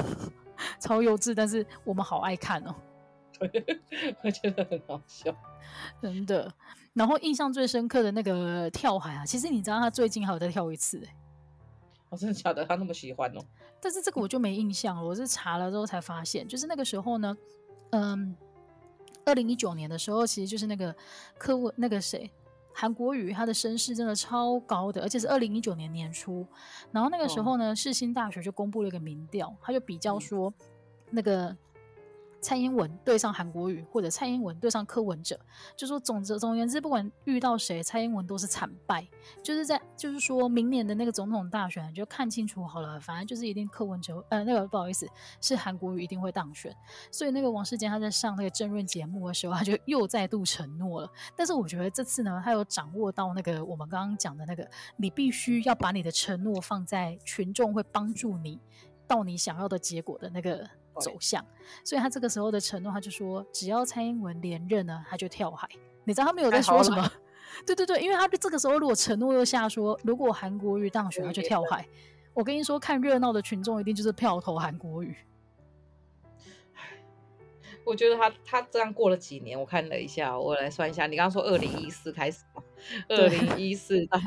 [0.80, 2.74] 超幼稚，但是我们好爱看哦，
[4.24, 5.36] 我觉得很好笑，
[6.02, 6.52] 真的。
[6.94, 11.14] 然后印象最深刻的那个跳海啊，其实你知道他最近还有再跳一次哎。
[12.14, 13.42] 我真的晓得他那么喜欢哦，
[13.82, 15.04] 但是这个我就没印象了。
[15.04, 17.36] 我是查了之后才发现，就是那个时候呢，
[17.90, 18.36] 嗯，
[19.26, 20.96] 二零一九年的时候，其实就是那个
[21.40, 22.30] 客户那个谁
[22.72, 26.46] 韩国瑜，他的声势真的超高的，而且是二零一九年年初。
[26.92, 30.54] 然后那个时候呢，世新大学就公布了一个民调，他就比较说
[31.10, 31.58] 那个。
[32.44, 35.40] 蔡英文对上韩国瑜，或者蔡英文对上柯文哲，
[35.78, 39.08] 就说总之总而言之，不管遇到谁，蔡英文都是惨败。
[39.42, 45.08] 就是在就是说明年的那个总统大选，就看清楚好了，反正就是一定柯文哲，呃，那个不好意思，
[45.40, 46.76] 是韩国瑜一定会当选。
[47.10, 51.10] 所以那个王世坚他在上那个政论节目的时候，他就又再度承诺了。
[51.38, 58.60] 但是我觉得这次呢，他有掌握到那个我们刚刚讲的那个，你必须要把你的承诺放在群众会帮助你
[59.08, 60.70] 到你想要的结果的那个。
[61.00, 61.46] 走向，
[61.84, 65.70] 所以他这个时候的承诺，他就说，只要蔡英文连任呢，他就跳海。
[66.06, 67.12] 你知道他没有在说什么？
[67.66, 71.88] 对对对，因为他这个时候如果承诺又下说，如果韩国瑜当选，他就跳海。
[72.34, 75.16] 我跟你说，看热闹的群众一定就是票投韩国瑜。
[77.86, 81.08] 我觉得他他这样过了几年，我看了一下，我来算一下。
[81.08, 82.64] 你刚刚说二零一四开始嘛？
[83.08, 84.20] 二零一四到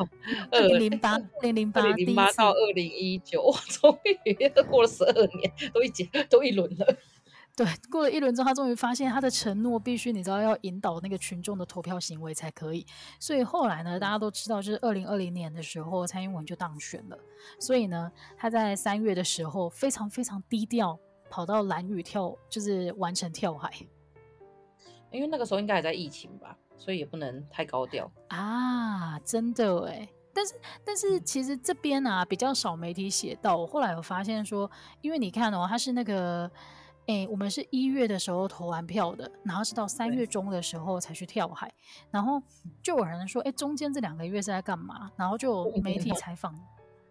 [0.51, 6.97] 二零零八，零零八零八到二零一九，哇，终于都过了十二年，都一节都一轮了。
[7.55, 12.85] 对，过了一轮之后，他终于发现他的承诺必须，你知道要引导那个群众的投票行为才可以。
[13.19, 17.19] 所以后来呢，大家都知道，就是二零二零年的时候，蔡英文就当选了。
[17.59, 20.99] 所以呢，他在三月的时候非常非常低调。
[21.37, 23.70] 跑到蓝屿跳，就是完成跳海，
[25.11, 30.09] 因为那个时候应该还在疫情吧，所以也不能太高调啊，真的哎。
[30.33, 34.70] 但是但是其实这边啊比较少媒体写到，我后来有发现说，
[35.03, 36.51] 因为你看哦，他是那个
[37.07, 41.70] 哎，我们是一月的时候投完票的，然后是到三月中的时候才去跳海，
[42.11, 42.42] 然后
[42.83, 45.12] 就有人说，哎，中间这两个月是在干嘛？
[45.16, 46.59] 然后就有媒体采访，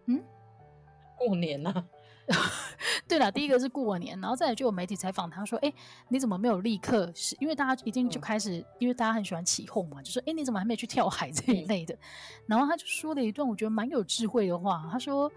[0.06, 0.20] 嗯，
[1.16, 1.84] 过年呢、啊。
[3.06, 5.72] 对了，第一个是过年，然后再来就有媒体采访他说：“哎，
[6.08, 7.10] 你怎么没有立刻？
[7.14, 11.94] 是因为大家一定就开始，嗯、因为大家很喜欢起哄嘛，就说：哎，你怎么还没去跳海这一类的？
[11.94, 11.98] 嗯、
[12.46, 15.30] 然后他就说了一段我觉得蛮有智慧的话，他说：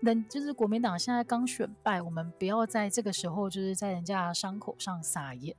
[0.00, 5.54] 人就是国民党现在刚选败，我们不要在这个时候就是在人家伤口上撒盐。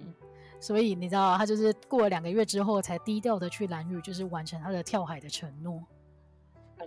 [0.00, 0.12] 嗯，
[0.58, 5.80] 所以你知道，他就是过了两个月之后才低调的去兰屿，就是完成他的跳海的承诺。”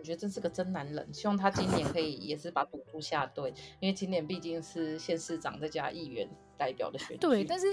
[0.01, 7.17] 感觉真是个真男人，希望他今年可以也是把赌注下对，因为今年毕竟是县市长再加议员代表的选举。
[7.17, 7.67] 对，但是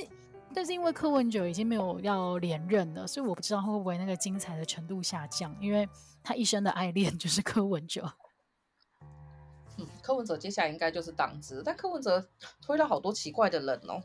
[0.55, 5.89] 但是因为柯文哲已经没有要连任了，所以我不知道会不会那个精彩的程度下降，因为
[6.23, 8.13] 他一生的爱恋就是柯文哲。
[9.79, 12.29] 嗯，柯文哲接下来应该就是党职，但柯文哲
[12.61, 14.03] 推了好多奇怪的人哦。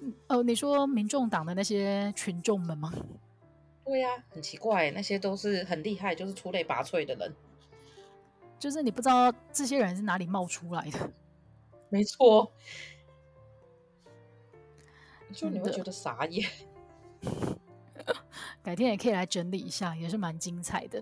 [0.00, 2.92] 嗯，哦，你说民众党的那些群众们吗？
[3.86, 7.32] 对呀、啊，很奇怪，那些都是很厉害，就是出类拔萃的人，
[8.58, 11.10] 就是你不知道这些人是哪里冒出来的。
[11.88, 12.50] 没错，
[15.32, 16.50] 就你会觉得傻眼。
[18.62, 21.00] 改天也可以来整理一下，也是蛮精彩的。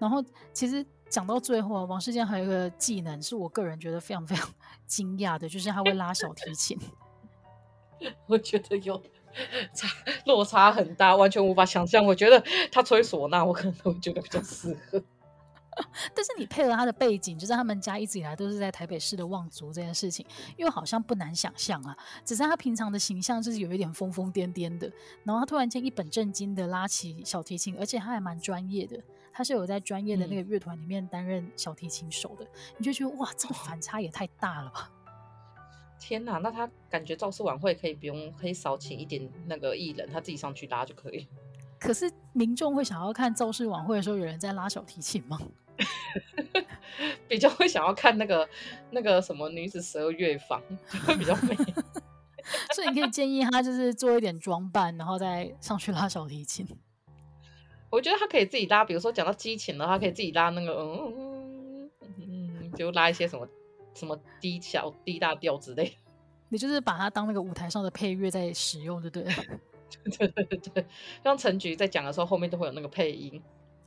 [0.00, 4.52] 然后其实讲到最后啊，王世坚还有一个技能是我个人觉得非常非常
[4.86, 6.76] 惊讶的，就是他会拉小提琴。
[8.26, 9.00] 我觉得有
[9.74, 9.88] 差
[10.26, 12.04] 落差很大，完全无法想象。
[12.04, 15.02] 我觉得他吹唢呐，我可能会觉得比较适合。
[16.14, 20.24] 但是你配合他的背景，就是他们家一直以来都是在台北市的望族这件事情，
[20.56, 21.96] 又好像不难想象啊。
[22.24, 24.88] 只是他平常的形象就是有一点疯疯癫癫的，
[25.24, 28.96] 然后他突然间一本正经的拉起小提琴，而且他还蛮专业的，
[29.32, 34.88] 他是有在专业的那个乐团里面担任小提琴手的，嗯、你就觉得哇，这个反差也太大了吧！
[36.06, 41.26] 天哪，那他感觉造势晚会可以不用，可以少请一点那个艺人，他自己上去拉就可以。
[41.80, 45.40] 可是民众会想要看造势晚会的时候有人在拉小提琴吗？
[47.26, 48.46] 比较会想要看那个
[48.90, 50.62] 那个什么女子十二乐坊，
[51.06, 51.56] 会比较美。
[52.74, 56.66] 所以你可以建议他就是做一点装扮，然后再上去拉小提琴。
[57.88, 63.48] 我觉得他可以自己拉，比如说讲到激情的话，他可以自己拉那个嗯嗯，就拉一些什么
[63.94, 65.96] 什么低小低大调之类。
[66.50, 69.24] 你就是把它当那个舞台上的配乐在使用，对不对？
[70.18, 70.86] 对对对对，
[71.22, 73.40] 像陈菊在讲的时候，后面都会有那个配音。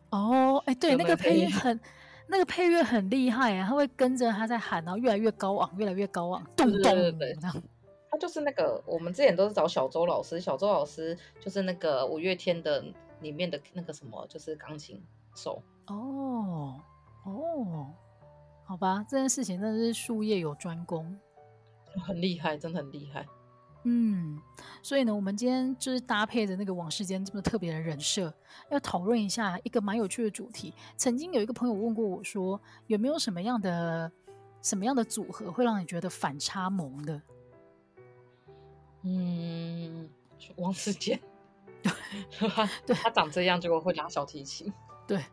[0.10, 1.80] 哦，哎，对，那个配音很，
[2.28, 7.64] 那个配乐很厉害啊，他会跟着他在喊，然后越来越高昂，越来越高昂，咚咚，对对对，这样。
[8.10, 12.84] 他就是那个，我们之前都是找小周老师，小周老师就是那个五月天的
[13.20, 15.04] 里面的那个什么，就是钢琴
[15.36, 15.62] 手。
[15.88, 16.80] 哦
[17.26, 17.94] 哦，
[18.68, 21.18] 好吧，这件事情真的是术业有专攻，
[22.06, 23.26] 很厉害，真的很厉害。
[23.84, 24.38] 嗯，
[24.84, 28.34] 所以呢，我们今天就是搭配着那个王世坚这么特别的人设，
[28.70, 30.74] 要讨论一下一个蛮有趣的主题。
[30.98, 34.12] 曾经有一个朋友问过我说，有没有什么样的
[34.62, 37.22] 什么样的组合会让你觉得反差萌的？
[39.04, 40.10] 嗯，
[40.58, 41.18] 王世坚，
[41.82, 41.92] 对，
[42.88, 44.74] 对他长这样结果会拉小提琴，
[45.08, 45.24] 对，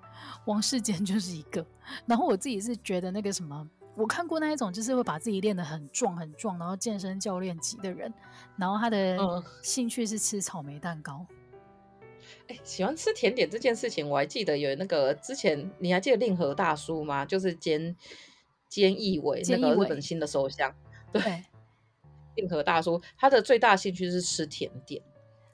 [0.47, 1.67] 王世坚就是一个。
[2.07, 3.69] 然后我自己是觉得那个什么。
[3.97, 8.13] 我看过那一种，就是会把自己练得很壮很壮，然后健身教练级的人，
[8.57, 9.17] 然后他的
[9.63, 11.25] 兴趣是吃草莓蛋糕。
[12.49, 17.25] 哎、嗯欸，喜欢吃甜点这件事情，我还记得有那个之前，你还记得令和大叔吗？
[17.25, 17.95] 就是菅
[18.69, 20.75] 菅义伟那个日本新的首相。
[21.13, 21.45] 对，
[22.35, 25.01] 令和大叔他的最大兴趣是吃甜点，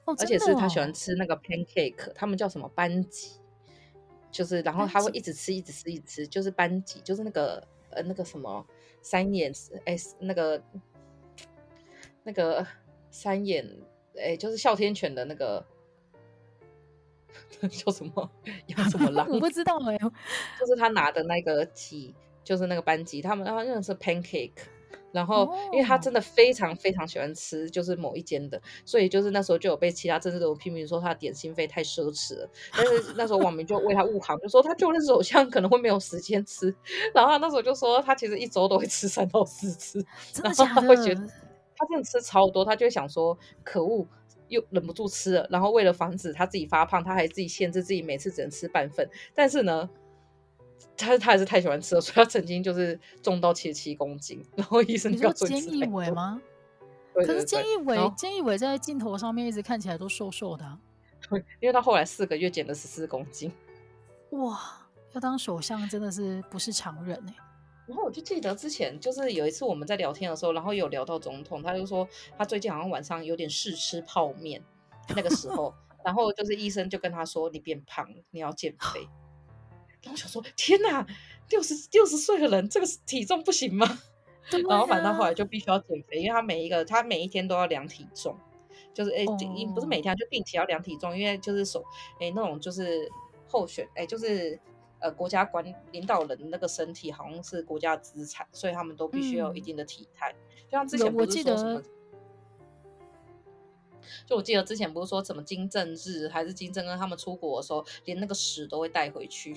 [0.05, 3.39] 哦，而且是他喜欢吃那个 pancake，他们叫什么班戟，
[4.31, 7.63] 就是然后他会一直吃，一直吃，一直吃，就是班级，就是那个。
[7.93, 8.65] 呃，那个什么
[9.01, 9.51] 三眼，
[9.83, 10.63] 哎，那个
[12.23, 12.65] 那个
[13.09, 13.69] 三眼，
[14.15, 15.61] 哎，就是哮天犬的那个
[17.69, 18.31] 叫什么？
[18.65, 19.27] 叫什么狼？
[19.29, 19.97] 我不知道哎，
[20.57, 22.15] 就是他拿的那个鸡，
[22.45, 24.53] 就是那个班级，他们他用的是 pancake。
[25.11, 32.49] 然后，因为他真的非常非常喜欢吃，就是某一间的，所以就是那时候就有被其他政治人物批评说他的点心费太奢侈了。
[32.75, 36.73] 但是那时候网民就为他护航，就说他就任首相可能会没有时间吃。
[37.13, 40.05] 然后他那时候就说他其实一周都会吃三到四次，
[40.43, 41.21] 然后他会觉得
[41.75, 44.07] 他真的吃超多，他就会想说可恶，
[44.47, 45.47] 又忍不住吃了。
[45.49, 49.09] 然后为了防止他自己发胖，他还自己限制自己每次只能吃半份。
[49.35, 49.89] 但是呢。
[50.97, 56.41] 他他还是太喜欢吃了，所以他曾经就是重到七十七公斤，然后医生就说 菅义伟吗？
[57.13, 60.79] 对对对，可是菅义伟，菅义伟在镜头上面一直看起来都瘦瘦的，啊，
[61.29, 63.51] 对，因为他后来四个月减了十四公斤。
[64.31, 64.59] 哇，
[65.13, 67.35] 要当首相真的是不是常人哎。
[67.87, 74.63] 然后我就记得之前就是有一次我们在聊天的时候，然后有聊到总统，他就说他最近好像晚上有点试吃泡面，
[75.13, 75.73] 那个时候，
[76.05, 79.05] 然后就是医生就跟他说，你变胖，你要减肥。
[80.03, 81.05] 然后我想说，天哪，
[81.49, 83.85] 六十六十岁的人，这个体重不行吗？
[84.51, 88.35] 啊、然后反正后来就必须要减肥，因为他每一个他每一天都要量体重，
[88.93, 89.23] 就是哎，
[89.73, 91.81] 不是每天就定期要量体重，因为就是说
[92.19, 93.09] 哎那种就是
[93.47, 94.59] 候选哎就是
[94.99, 100.33] 呃国家管领导人那个身体好像是国家资产，所以他们都必须要有一定的体态。
[100.33, 101.81] 嗯、就像之前不是说什么，
[104.25, 109.55] 就我记得之前不是说什么金正日还是金正恩他们出国的时候，连那个屎都会带回去。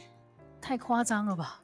[0.64, 1.60] 太夸张了吧？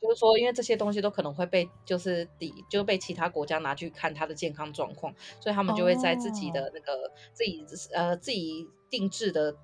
[0.00, 7.10] 就是说，因为这些东西都可能会被就是抵，就被其他国家拿去看他的健康状况，所以他们就会在自己的那个、oh.
[7.32, 9.56] 自己呃自己定制的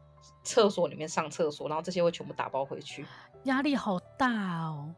[0.42, 3.06] 厕所里面上厕所，然后这些会全部打包回去。
[3.44, 4.92] 压力好大哦，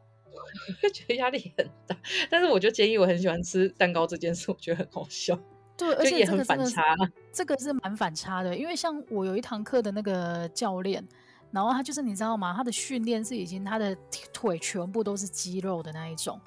[0.83, 1.95] 我 觉得压力很大。
[2.31, 5.39] 但是我就建议我很喜欢吃蛋糕这件事，我觉得很好笑。
[5.77, 6.97] 对，而且也很反差。
[7.33, 11.07] 这个是蛮反差的，因为像我有一堂课的那个教练。
[11.55, 12.53] 然后他就是你知道吗？
[12.53, 13.97] 他的训练是已经他的
[14.33, 16.41] 腿全部都是肌肉的那一种，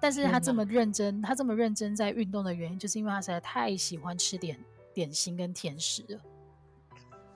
[0.00, 6.20] 但是他这么认真，他这么认真在运动的原因，就是因为他实在太喜欢吃点点心跟甜食了。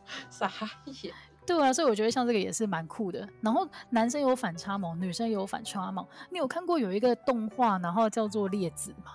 [0.28, 0.52] 傻
[1.02, 1.14] 眼。
[1.46, 3.26] 对啊，所以我觉得像这个也是蛮酷的。
[3.40, 6.06] 然后男生有反差萌，女生也有反差萌。
[6.30, 9.12] 你有看过有一个动画，然后叫做《列子》吗？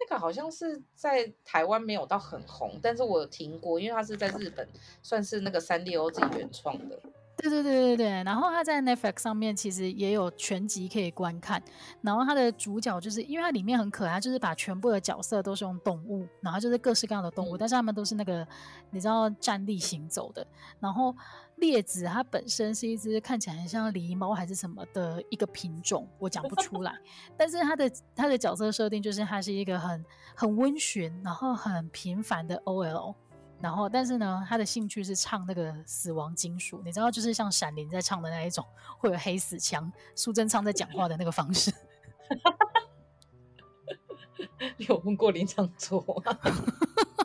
[0.00, 4.66] 那个好像是在台湾没有到很红，但是我有听过，因为它是在日本，
[5.02, 6.98] 算是那个三 D O 自己原创的。
[7.36, 11.62] 对对对对对，然后它在 Netflix 上面其实也有全集可以观看。
[12.02, 18.46] 然后它的主角就是因为它里面很可爱，就是把全部的角色都是用动物，然后就是各式各样的动物，嗯、但是他们都是那个
[18.90, 20.46] 你知道站立行走的。
[20.80, 21.16] 然后
[21.60, 26.98] 列子它本身是一只看起来很像狸猫还是什么的一个品种，我讲不出来。
[27.36, 30.04] 但是它的它的角色设定就是它是一个很
[30.34, 33.14] 很温驯，然后很平凡的 OL。
[33.62, 38.64] 然后，但是呢，他的兴趣是唱那个死亡金属，你知道，就是像闪灵在唱的那一种，
[38.96, 41.70] 会有黑死腔，苏贞昌在讲话的那个方式。
[44.78, 46.38] 你有问过林昶佐吗？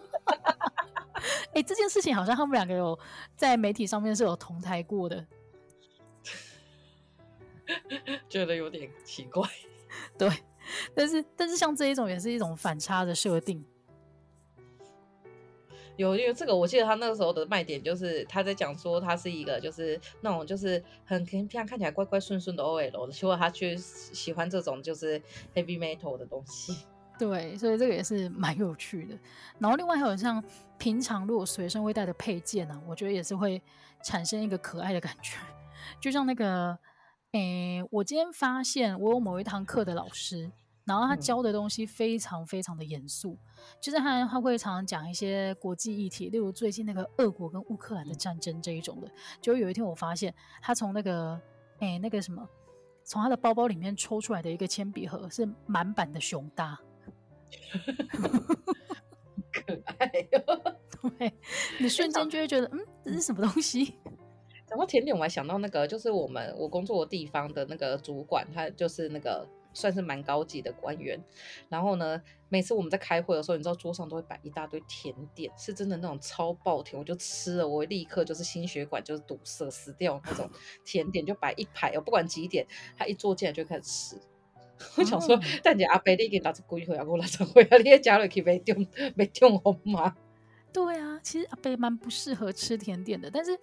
[1.56, 3.00] 哎、欸，这件事情好像他们两个有
[3.38, 5.26] 在媒体上面是有同台过的，
[8.28, 9.50] 觉得有点奇怪。
[10.20, 10.30] 对，
[10.94, 13.66] 但是但是像这一种也是一种反差的设定。
[15.96, 25.18] 有，因为这个我记得他那个时候的卖点就是他在讲说他是一个就是那种就是很平常看起来乖乖顺顺的 OL，结果他却喜欢这种就是
[25.54, 26.86] heavy metal 的东西。
[27.18, 29.18] 对，所以这个也是蛮有趣的。
[29.60, 30.44] 然后另外还有像
[30.78, 33.62] 平常如果随身会带的配件呢、啊，我觉得也是会
[34.04, 35.38] 产生一个可爱的感觉。
[36.00, 36.78] 就像那个，
[37.32, 40.52] 诶，我今天发现我有某一堂课的老师。
[40.88, 43.40] 然后他教的东西非常非常的严肃，嗯、
[43.82, 49.10] 就是他他会常常讲一些国际议题，例如最近那个俄国跟乌克兰的战争这一种的。
[49.42, 51.42] 就有一天我发现他从那个
[51.80, 52.48] 诶那个什么，
[53.04, 56.78] 从他的包包里面抽出来的一个铅笔盒是满版的熊大，
[59.52, 60.76] 可爱哟、哦！
[61.18, 61.34] 对，
[61.80, 63.96] 你瞬间就会觉得嗯，这是什么东西？
[64.70, 69.48] 然后甜点我还想到那个，就是我们我工作的地方的那个主管，他就是那个。
[69.78, 71.22] 算是蛮高级的官员，
[71.68, 80.50] 然后呢，每次我们在开会的时候，你知道桌上都会摆一大堆甜点，是真的那种超爆甜，我就吃了，我会立刻就是心血管就是堵塞死掉那种
[80.86, 82.66] 甜点，就摆一排，我不管几点，
[82.98, 84.22] 他一坐进来就开始吃。
[84.96, 90.16] 我想说，但你阿伯你给拿着龟回啊，我拿着回来，你也加了去没中没中红吗？
[90.74, 93.58] 对啊，其实阿伯蛮不适合吃甜点的，但是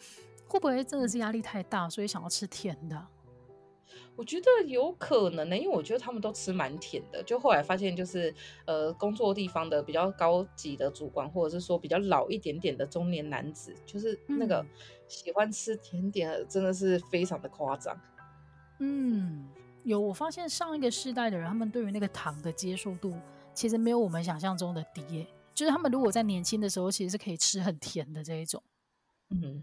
[0.46, 3.06] 会不会真的是压力太大，所以想要吃甜的？
[4.16, 7.22] 我觉得有可能呢，因为我觉得他们都吃蛮甜的。
[7.22, 8.34] 就后来发现，就是
[8.66, 14.64] 呃，工作地方的比较高级的主管，或者是说比较老一点点的中年男子，就是那个
[15.08, 17.98] 喜欢吃甜点，真的是非常的夸张。
[18.80, 19.48] 嗯，
[19.84, 23.16] 有我发现上一个世代的人，他们对于那个糖的接受度，
[23.52, 25.26] 其实没有我们想象中的低耶。
[25.54, 28.62] 就是他们如果在年轻的时候，其实是可以吃很甜的这一种。
[29.30, 29.62] 嗯，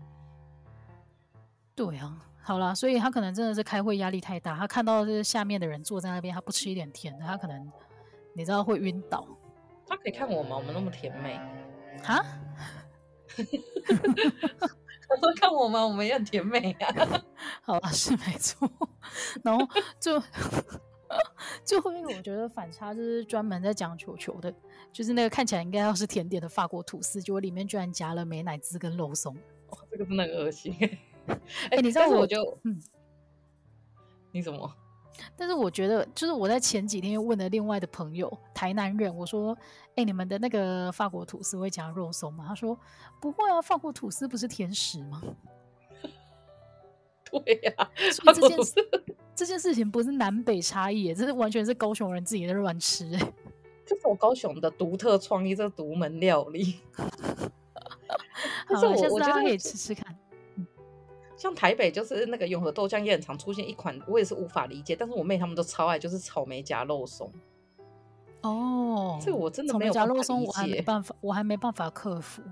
[1.76, 2.26] 对啊。
[2.42, 7.72] 好了，所以他可能真的是开会压力太大，他看到是下面的人坐在那边，他不吃一点甜的，他可能
[8.34, 9.28] 你知道会晕倒。
[9.88, 10.56] 他可以看我吗？
[10.58, 11.36] 我们那么甜美
[12.06, 12.24] 啊？
[15.10, 15.82] 他说看我们？
[15.84, 17.24] 我们也很甜美啊。
[17.64, 18.70] 好了，是没错。
[19.44, 19.68] 然后
[20.00, 20.22] 就
[21.66, 24.54] 最后一个，我觉得反差就是专门在讲球球的，
[24.94, 29.36] 就是那个看起来应该要是甜点的法国吐司，结果里面居然夹了美乃滋跟肉松。
[29.70, 30.76] 哇，这个真的很恶心。
[31.28, 32.80] 哎、欸，你知道我就嗯，
[34.32, 34.72] 你怎么？
[35.36, 39.58] 但是我觉得，就是我在前几天又问了另外的朋友，台南人，我说
[39.96, 42.78] ：“哎、欸，你们的那个法国吐司会加肉松吗？”他说
[43.22, 45.22] ：“不会啊，法国吐司不是甜食吗？”
[47.32, 48.74] 对呀、啊，所以这件事
[49.36, 53.10] 这件事情不是南北差异，这是完全是高雄人自己在乱吃。
[53.86, 56.80] 这是我高雄的独特创意，这个独门料理。
[58.68, 60.09] 好，我下次大家可以吃吃看。
[61.40, 67.32] 像台北就是那个永和豆浆也很常出现一款，我也是无法理解，但是我妹他们都超爱，就是草莓夹肉松。
[68.42, 70.24] 哦，这个我真的没有办法理解。
[70.24, 72.44] 草莓夹肉松我还没办法，我还没办法克服。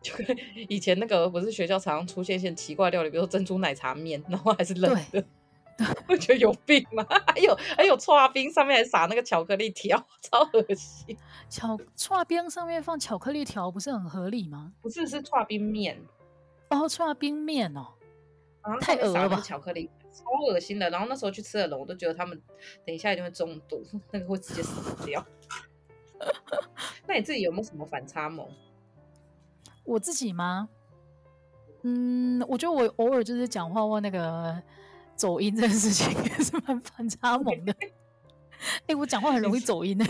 [0.00, 0.36] 就跟
[0.68, 5.24] 以前那个不是学校常常出现一些奇怪料理，比如说珍珠奶茶面，然后还是冷的，
[6.08, 7.04] 我觉得有病吗？
[7.26, 11.16] 还有还有剉冰上面还撒那个巧克力条，超恶心。
[11.50, 14.72] 巧剉冰上面放巧克力条不是很合理吗？
[14.80, 16.00] 不是，是剉冰面。
[16.70, 17.86] 哦，剉冰面哦，
[18.80, 19.40] 太恶了吧！
[19.40, 20.90] 巧克力超恶心的。
[20.90, 22.40] 然后那时候去吃的龙，我都觉得他们
[22.84, 25.24] 等一下一定会中毒， 那个会直接死掉。
[27.06, 28.46] 那你自己有没有什么反差萌？
[29.84, 30.68] 我自己吗？
[31.82, 34.60] 嗯，我觉得我偶尔就是讲话问那个
[35.14, 37.72] 走音这件事情也是蛮反差萌的。
[37.80, 40.04] 哎、欸，我讲话很容易走音的。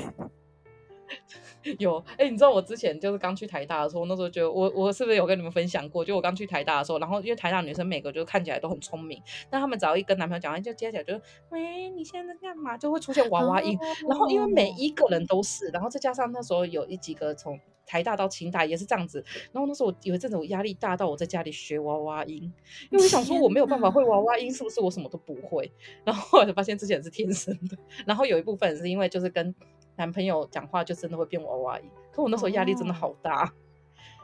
[1.78, 6.04] 有，哎、欸，你知道我之前就是刚去台大的时候，那时候就我我是不是有跟你们分享过？
[6.04, 11.14] 就我刚去台大的时候，然后因为台大女生每个就看起来都很聪明，但她们只要一跟男朋友讲话，就接起来就
[11.50, 12.76] 喂，你现在在干嘛？
[12.78, 13.76] 就会出现娃娃音。
[13.76, 19.24] 哦、然后因为每一个人都是，然后再加上那时候有一几个从台大到清大也是这样子。
[19.52, 22.52] 然后那时候我有一阵子我压力大到我在家里学娃娃音，
[22.90, 25.70] 因为我想说我没有办法会娃娃音，是不是我什么都不会？
[26.04, 27.76] 然后后来就发现之前是天生的。
[28.06, 29.54] 然后有一部分是因为就是跟
[29.98, 33.42] 男朋友讲话就真的会变娃娃音，可我那时候压力真的好大。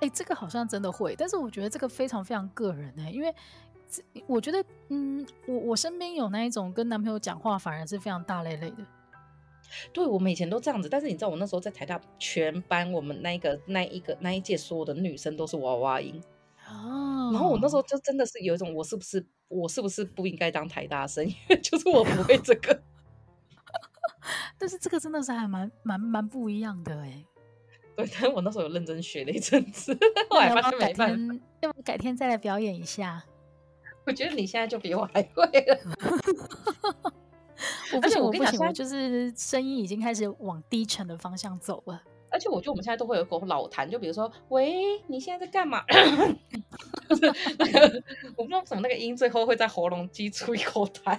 [0.00, 3.34] 哎、哦欸，这个好像真的会，但是我觉得这个非常非常个人呢、欸，因为
[4.26, 8.76] 我觉得，嗯，我我身边有那一种跟男朋友讲话反而是非常大咧咧的。
[9.92, 16.22] 对，我们以前都这样子，但是你知道我那时候在台大全班，我们那一个那一个那一届所有的女生都是娃娃音
[16.68, 22.80] 哦，然后我那时候就真的是有一种我是不是我是不是不应该当台大生，因 为就是我不会这个。
[24.58, 27.24] 但是这个真的是还蛮蛮蛮不一样的哎，
[27.96, 29.96] 对，但我那时候有认真学了一阵子，
[30.30, 33.22] 后来发现没办法，要不改天再来表演一下？
[34.06, 35.78] 我觉得你现在就比我还会了。
[37.94, 42.02] 我不行，我跟你讲，就是声音已经开始往低沉的方向走了。
[42.30, 45.84] 而且我觉得我们现在都会有一个老痰，就比如说，喂，你现在在干嘛？
[48.36, 51.18] 我不知道怎么那个音最后会在喉咙挤出一口痰。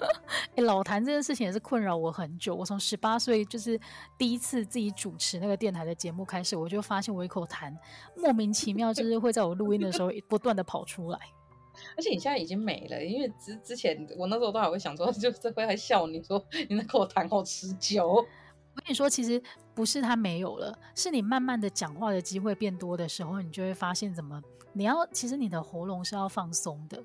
[0.50, 2.54] 哎、欸，老痰这件事情也是困扰我很久。
[2.54, 3.78] 我从十八岁就是
[4.18, 7.74] 第一次自己主持那个电台的节目开始，我就发现我一口痰
[8.16, 11.18] 莫名其妙，就是会在我录音的时候不断的跑出来。
[11.96, 18.08] 而且你现在已经没了，因为之之前我那时候都还会想说， 就这会还笑你说你那口痰好持久。
[18.08, 19.42] 我跟你说，其实
[19.74, 24.42] 不是他没有了，是你慢慢的讲话的机会变多的时候，你就会发现怎么
[24.72, 27.02] 你要其实你的喉咙是要放松的。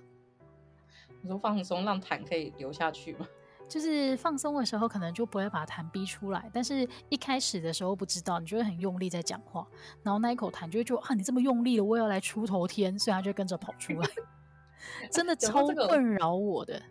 [1.21, 3.27] 你说放松让痰可以流下去吗？
[3.69, 6.49] 就是放松的时候，可能就不会把痰逼出来。
[6.53, 9.65] 但是一开始的时候不知道，你就会很用力在讲话，
[10.03, 14.09] 然后那一口痰就会觉得啊，你这么用力了，我也要来出头天，所以他就跟着跑出来。
[15.09, 16.81] 真的超困扰我的。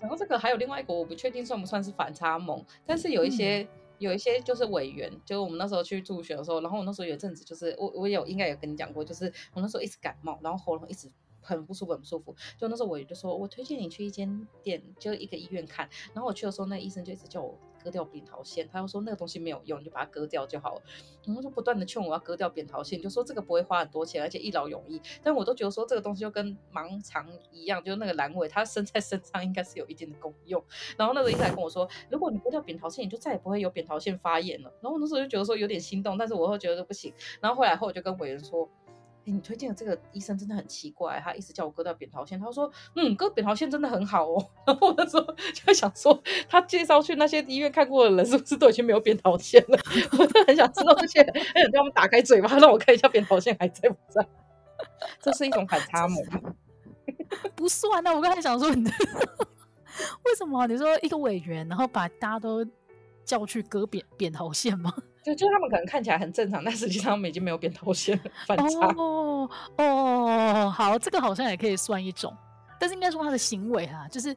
[0.00, 3.68] 然后这个还有另外一个，我不确定算不算是反差萌，但是有一些、嗯、
[3.98, 11.10] 有一些就是委员，就是我们那时候去助选的时候，然后我那时候有一阵子就是我我有应该有跟你讲过，就是我那时候一直感冒，然后喉咙一直。
[11.48, 12.36] 很不舒服，很不舒服。
[12.58, 15.88] 就那时候，我也就说，我推荐你去一间店，就一个医院看。
[16.12, 20.82] 然后我去的时候，那医生就一直叫我割掉扁桃腺，他又说那个东西没有用，你就把它割掉就好了。
[21.24, 25.00] 然后就不断的劝我要割掉扁桃腺，就说这个不会花很多钱，而且一劳永逸。
[25.22, 30.62] 但我都觉得说这个东西就跟盲肠一样，就那个阑尾，它生在身上应该是有一定的功用。
[30.96, 34.70] 然后那个医生还跟我说，如果你割掉扁桃腺，你就再也不会有扁桃腺发炎了。
[34.82, 37.12] 然后我那时候就觉得说有点心动，但是我会觉得不行。
[37.40, 38.68] 然后后来后我就跟委员说。
[39.30, 42.38] 你推荐的这个医生真的很奇怪，他一直叫我割掉扁桃腺。
[42.38, 49.78] 他说：“嗯，割扁桃腺真的很好哦。”然后我那时候就想说，他介绍去那些医院看过的人，是不是都已经没有扁桃腺了？
[50.18, 54.26] 我真的很想知道这些人，很想叫他们打开嘴巴，让我看一下扁桃腺还在不在。
[55.20, 56.22] 这是一种反差萌。
[57.54, 58.68] 不算啊，我刚才想说，
[60.24, 60.66] 为什么？
[60.66, 62.64] 你说一个委员，然后把大家都
[63.28, 64.90] 叫去割扁扁桃腺吗？
[65.22, 68.94] 就就他们可能看起来很正常，但实际上他们已经没有扁桃腺反差。
[68.96, 72.34] 哦哦，好，这个好像也可以算一种，
[72.80, 74.34] 但是应该说他的行为哈、啊，就是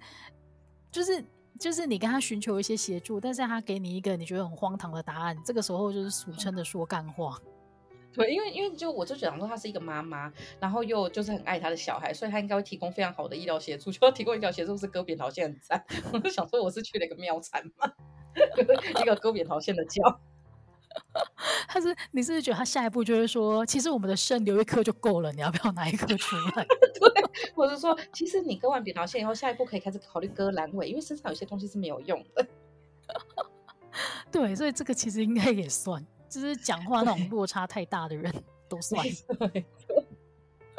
[0.92, 1.24] 就是
[1.58, 7.40] 就是你跟他寻求一些协助，但是他给你一个你觉得很荒唐的答案，这个时候就是俗称的说干话。
[8.14, 10.30] 对，因为因为就我就想说他是一个妈妈，
[10.60, 13.90] 然后又就是很爱他的小孩，所以他应该会提供非常好的医疗协助。
[13.90, 15.82] 就要提供医疗协助是割扁桃腺很赞，
[16.12, 17.90] 我就想说我是去了一个妙产嘛，
[19.02, 20.20] 一个割扁桃腺的叫。
[21.70, 26.66] 他是，你是不是觉得他下一步就是说，其实我们的肾留一颗就够了，你要不要拿一颗出来？
[27.00, 32.46] 对，或者说，其实你割完扁桃腺以后，下一步可以开始考虑割阑尾，因为身上有些东西是没有用的。
[34.30, 38.34] 对，所以这个其实应该也算，就是讲话那种落差太大的人
[38.68, 39.06] 都算。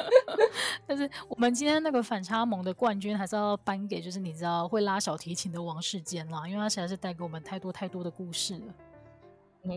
[0.85, 8.73] 但是我们今天那个反差萌的冠军还是要颁给，就是你知道会拉小提琴的王世坚啦，因为他实在是带给我们太多太多的故事了。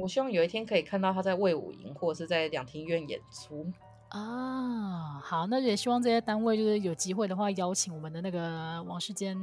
[0.01, 3.65] 我希望有一天可以看到他在魏武营或者是在两厅院演出
[4.09, 5.21] 啊！
[5.23, 9.39] 好，那也希望这些单位就是有机会的话，邀请我们的那个王世坚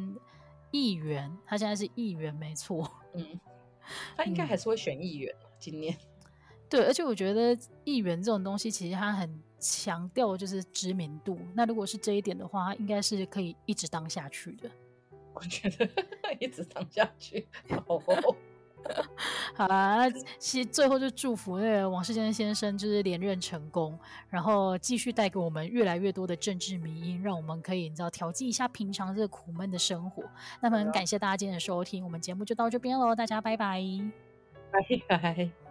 [0.72, 3.40] 议员，他现在是议员没错，嗯，
[4.18, 5.96] 他应该还是会选议员、嗯、今年。
[6.70, 11.40] 对，而且我觉得议员这种东西，其实他很强调就是知名度。
[11.56, 14.70] 那如果是这一点的话，他应该是可以一直当下去的。
[15.34, 15.90] 我觉得
[16.40, 17.48] 一直当下去，
[17.88, 18.00] 好。
[19.56, 23.98] 好啦，其实最后就祝福那个王世坚先生就是连任成功，
[24.30, 30.22] 然后继续带给我们越来越多的政治迷因，让我们可以你知道调剂一下平常这个苦闷的生活。
[30.62, 33.82] 那么很感谢大家今天的收听，我们节目就到这边喽，大家拜拜，
[35.08, 35.63] 拜拜。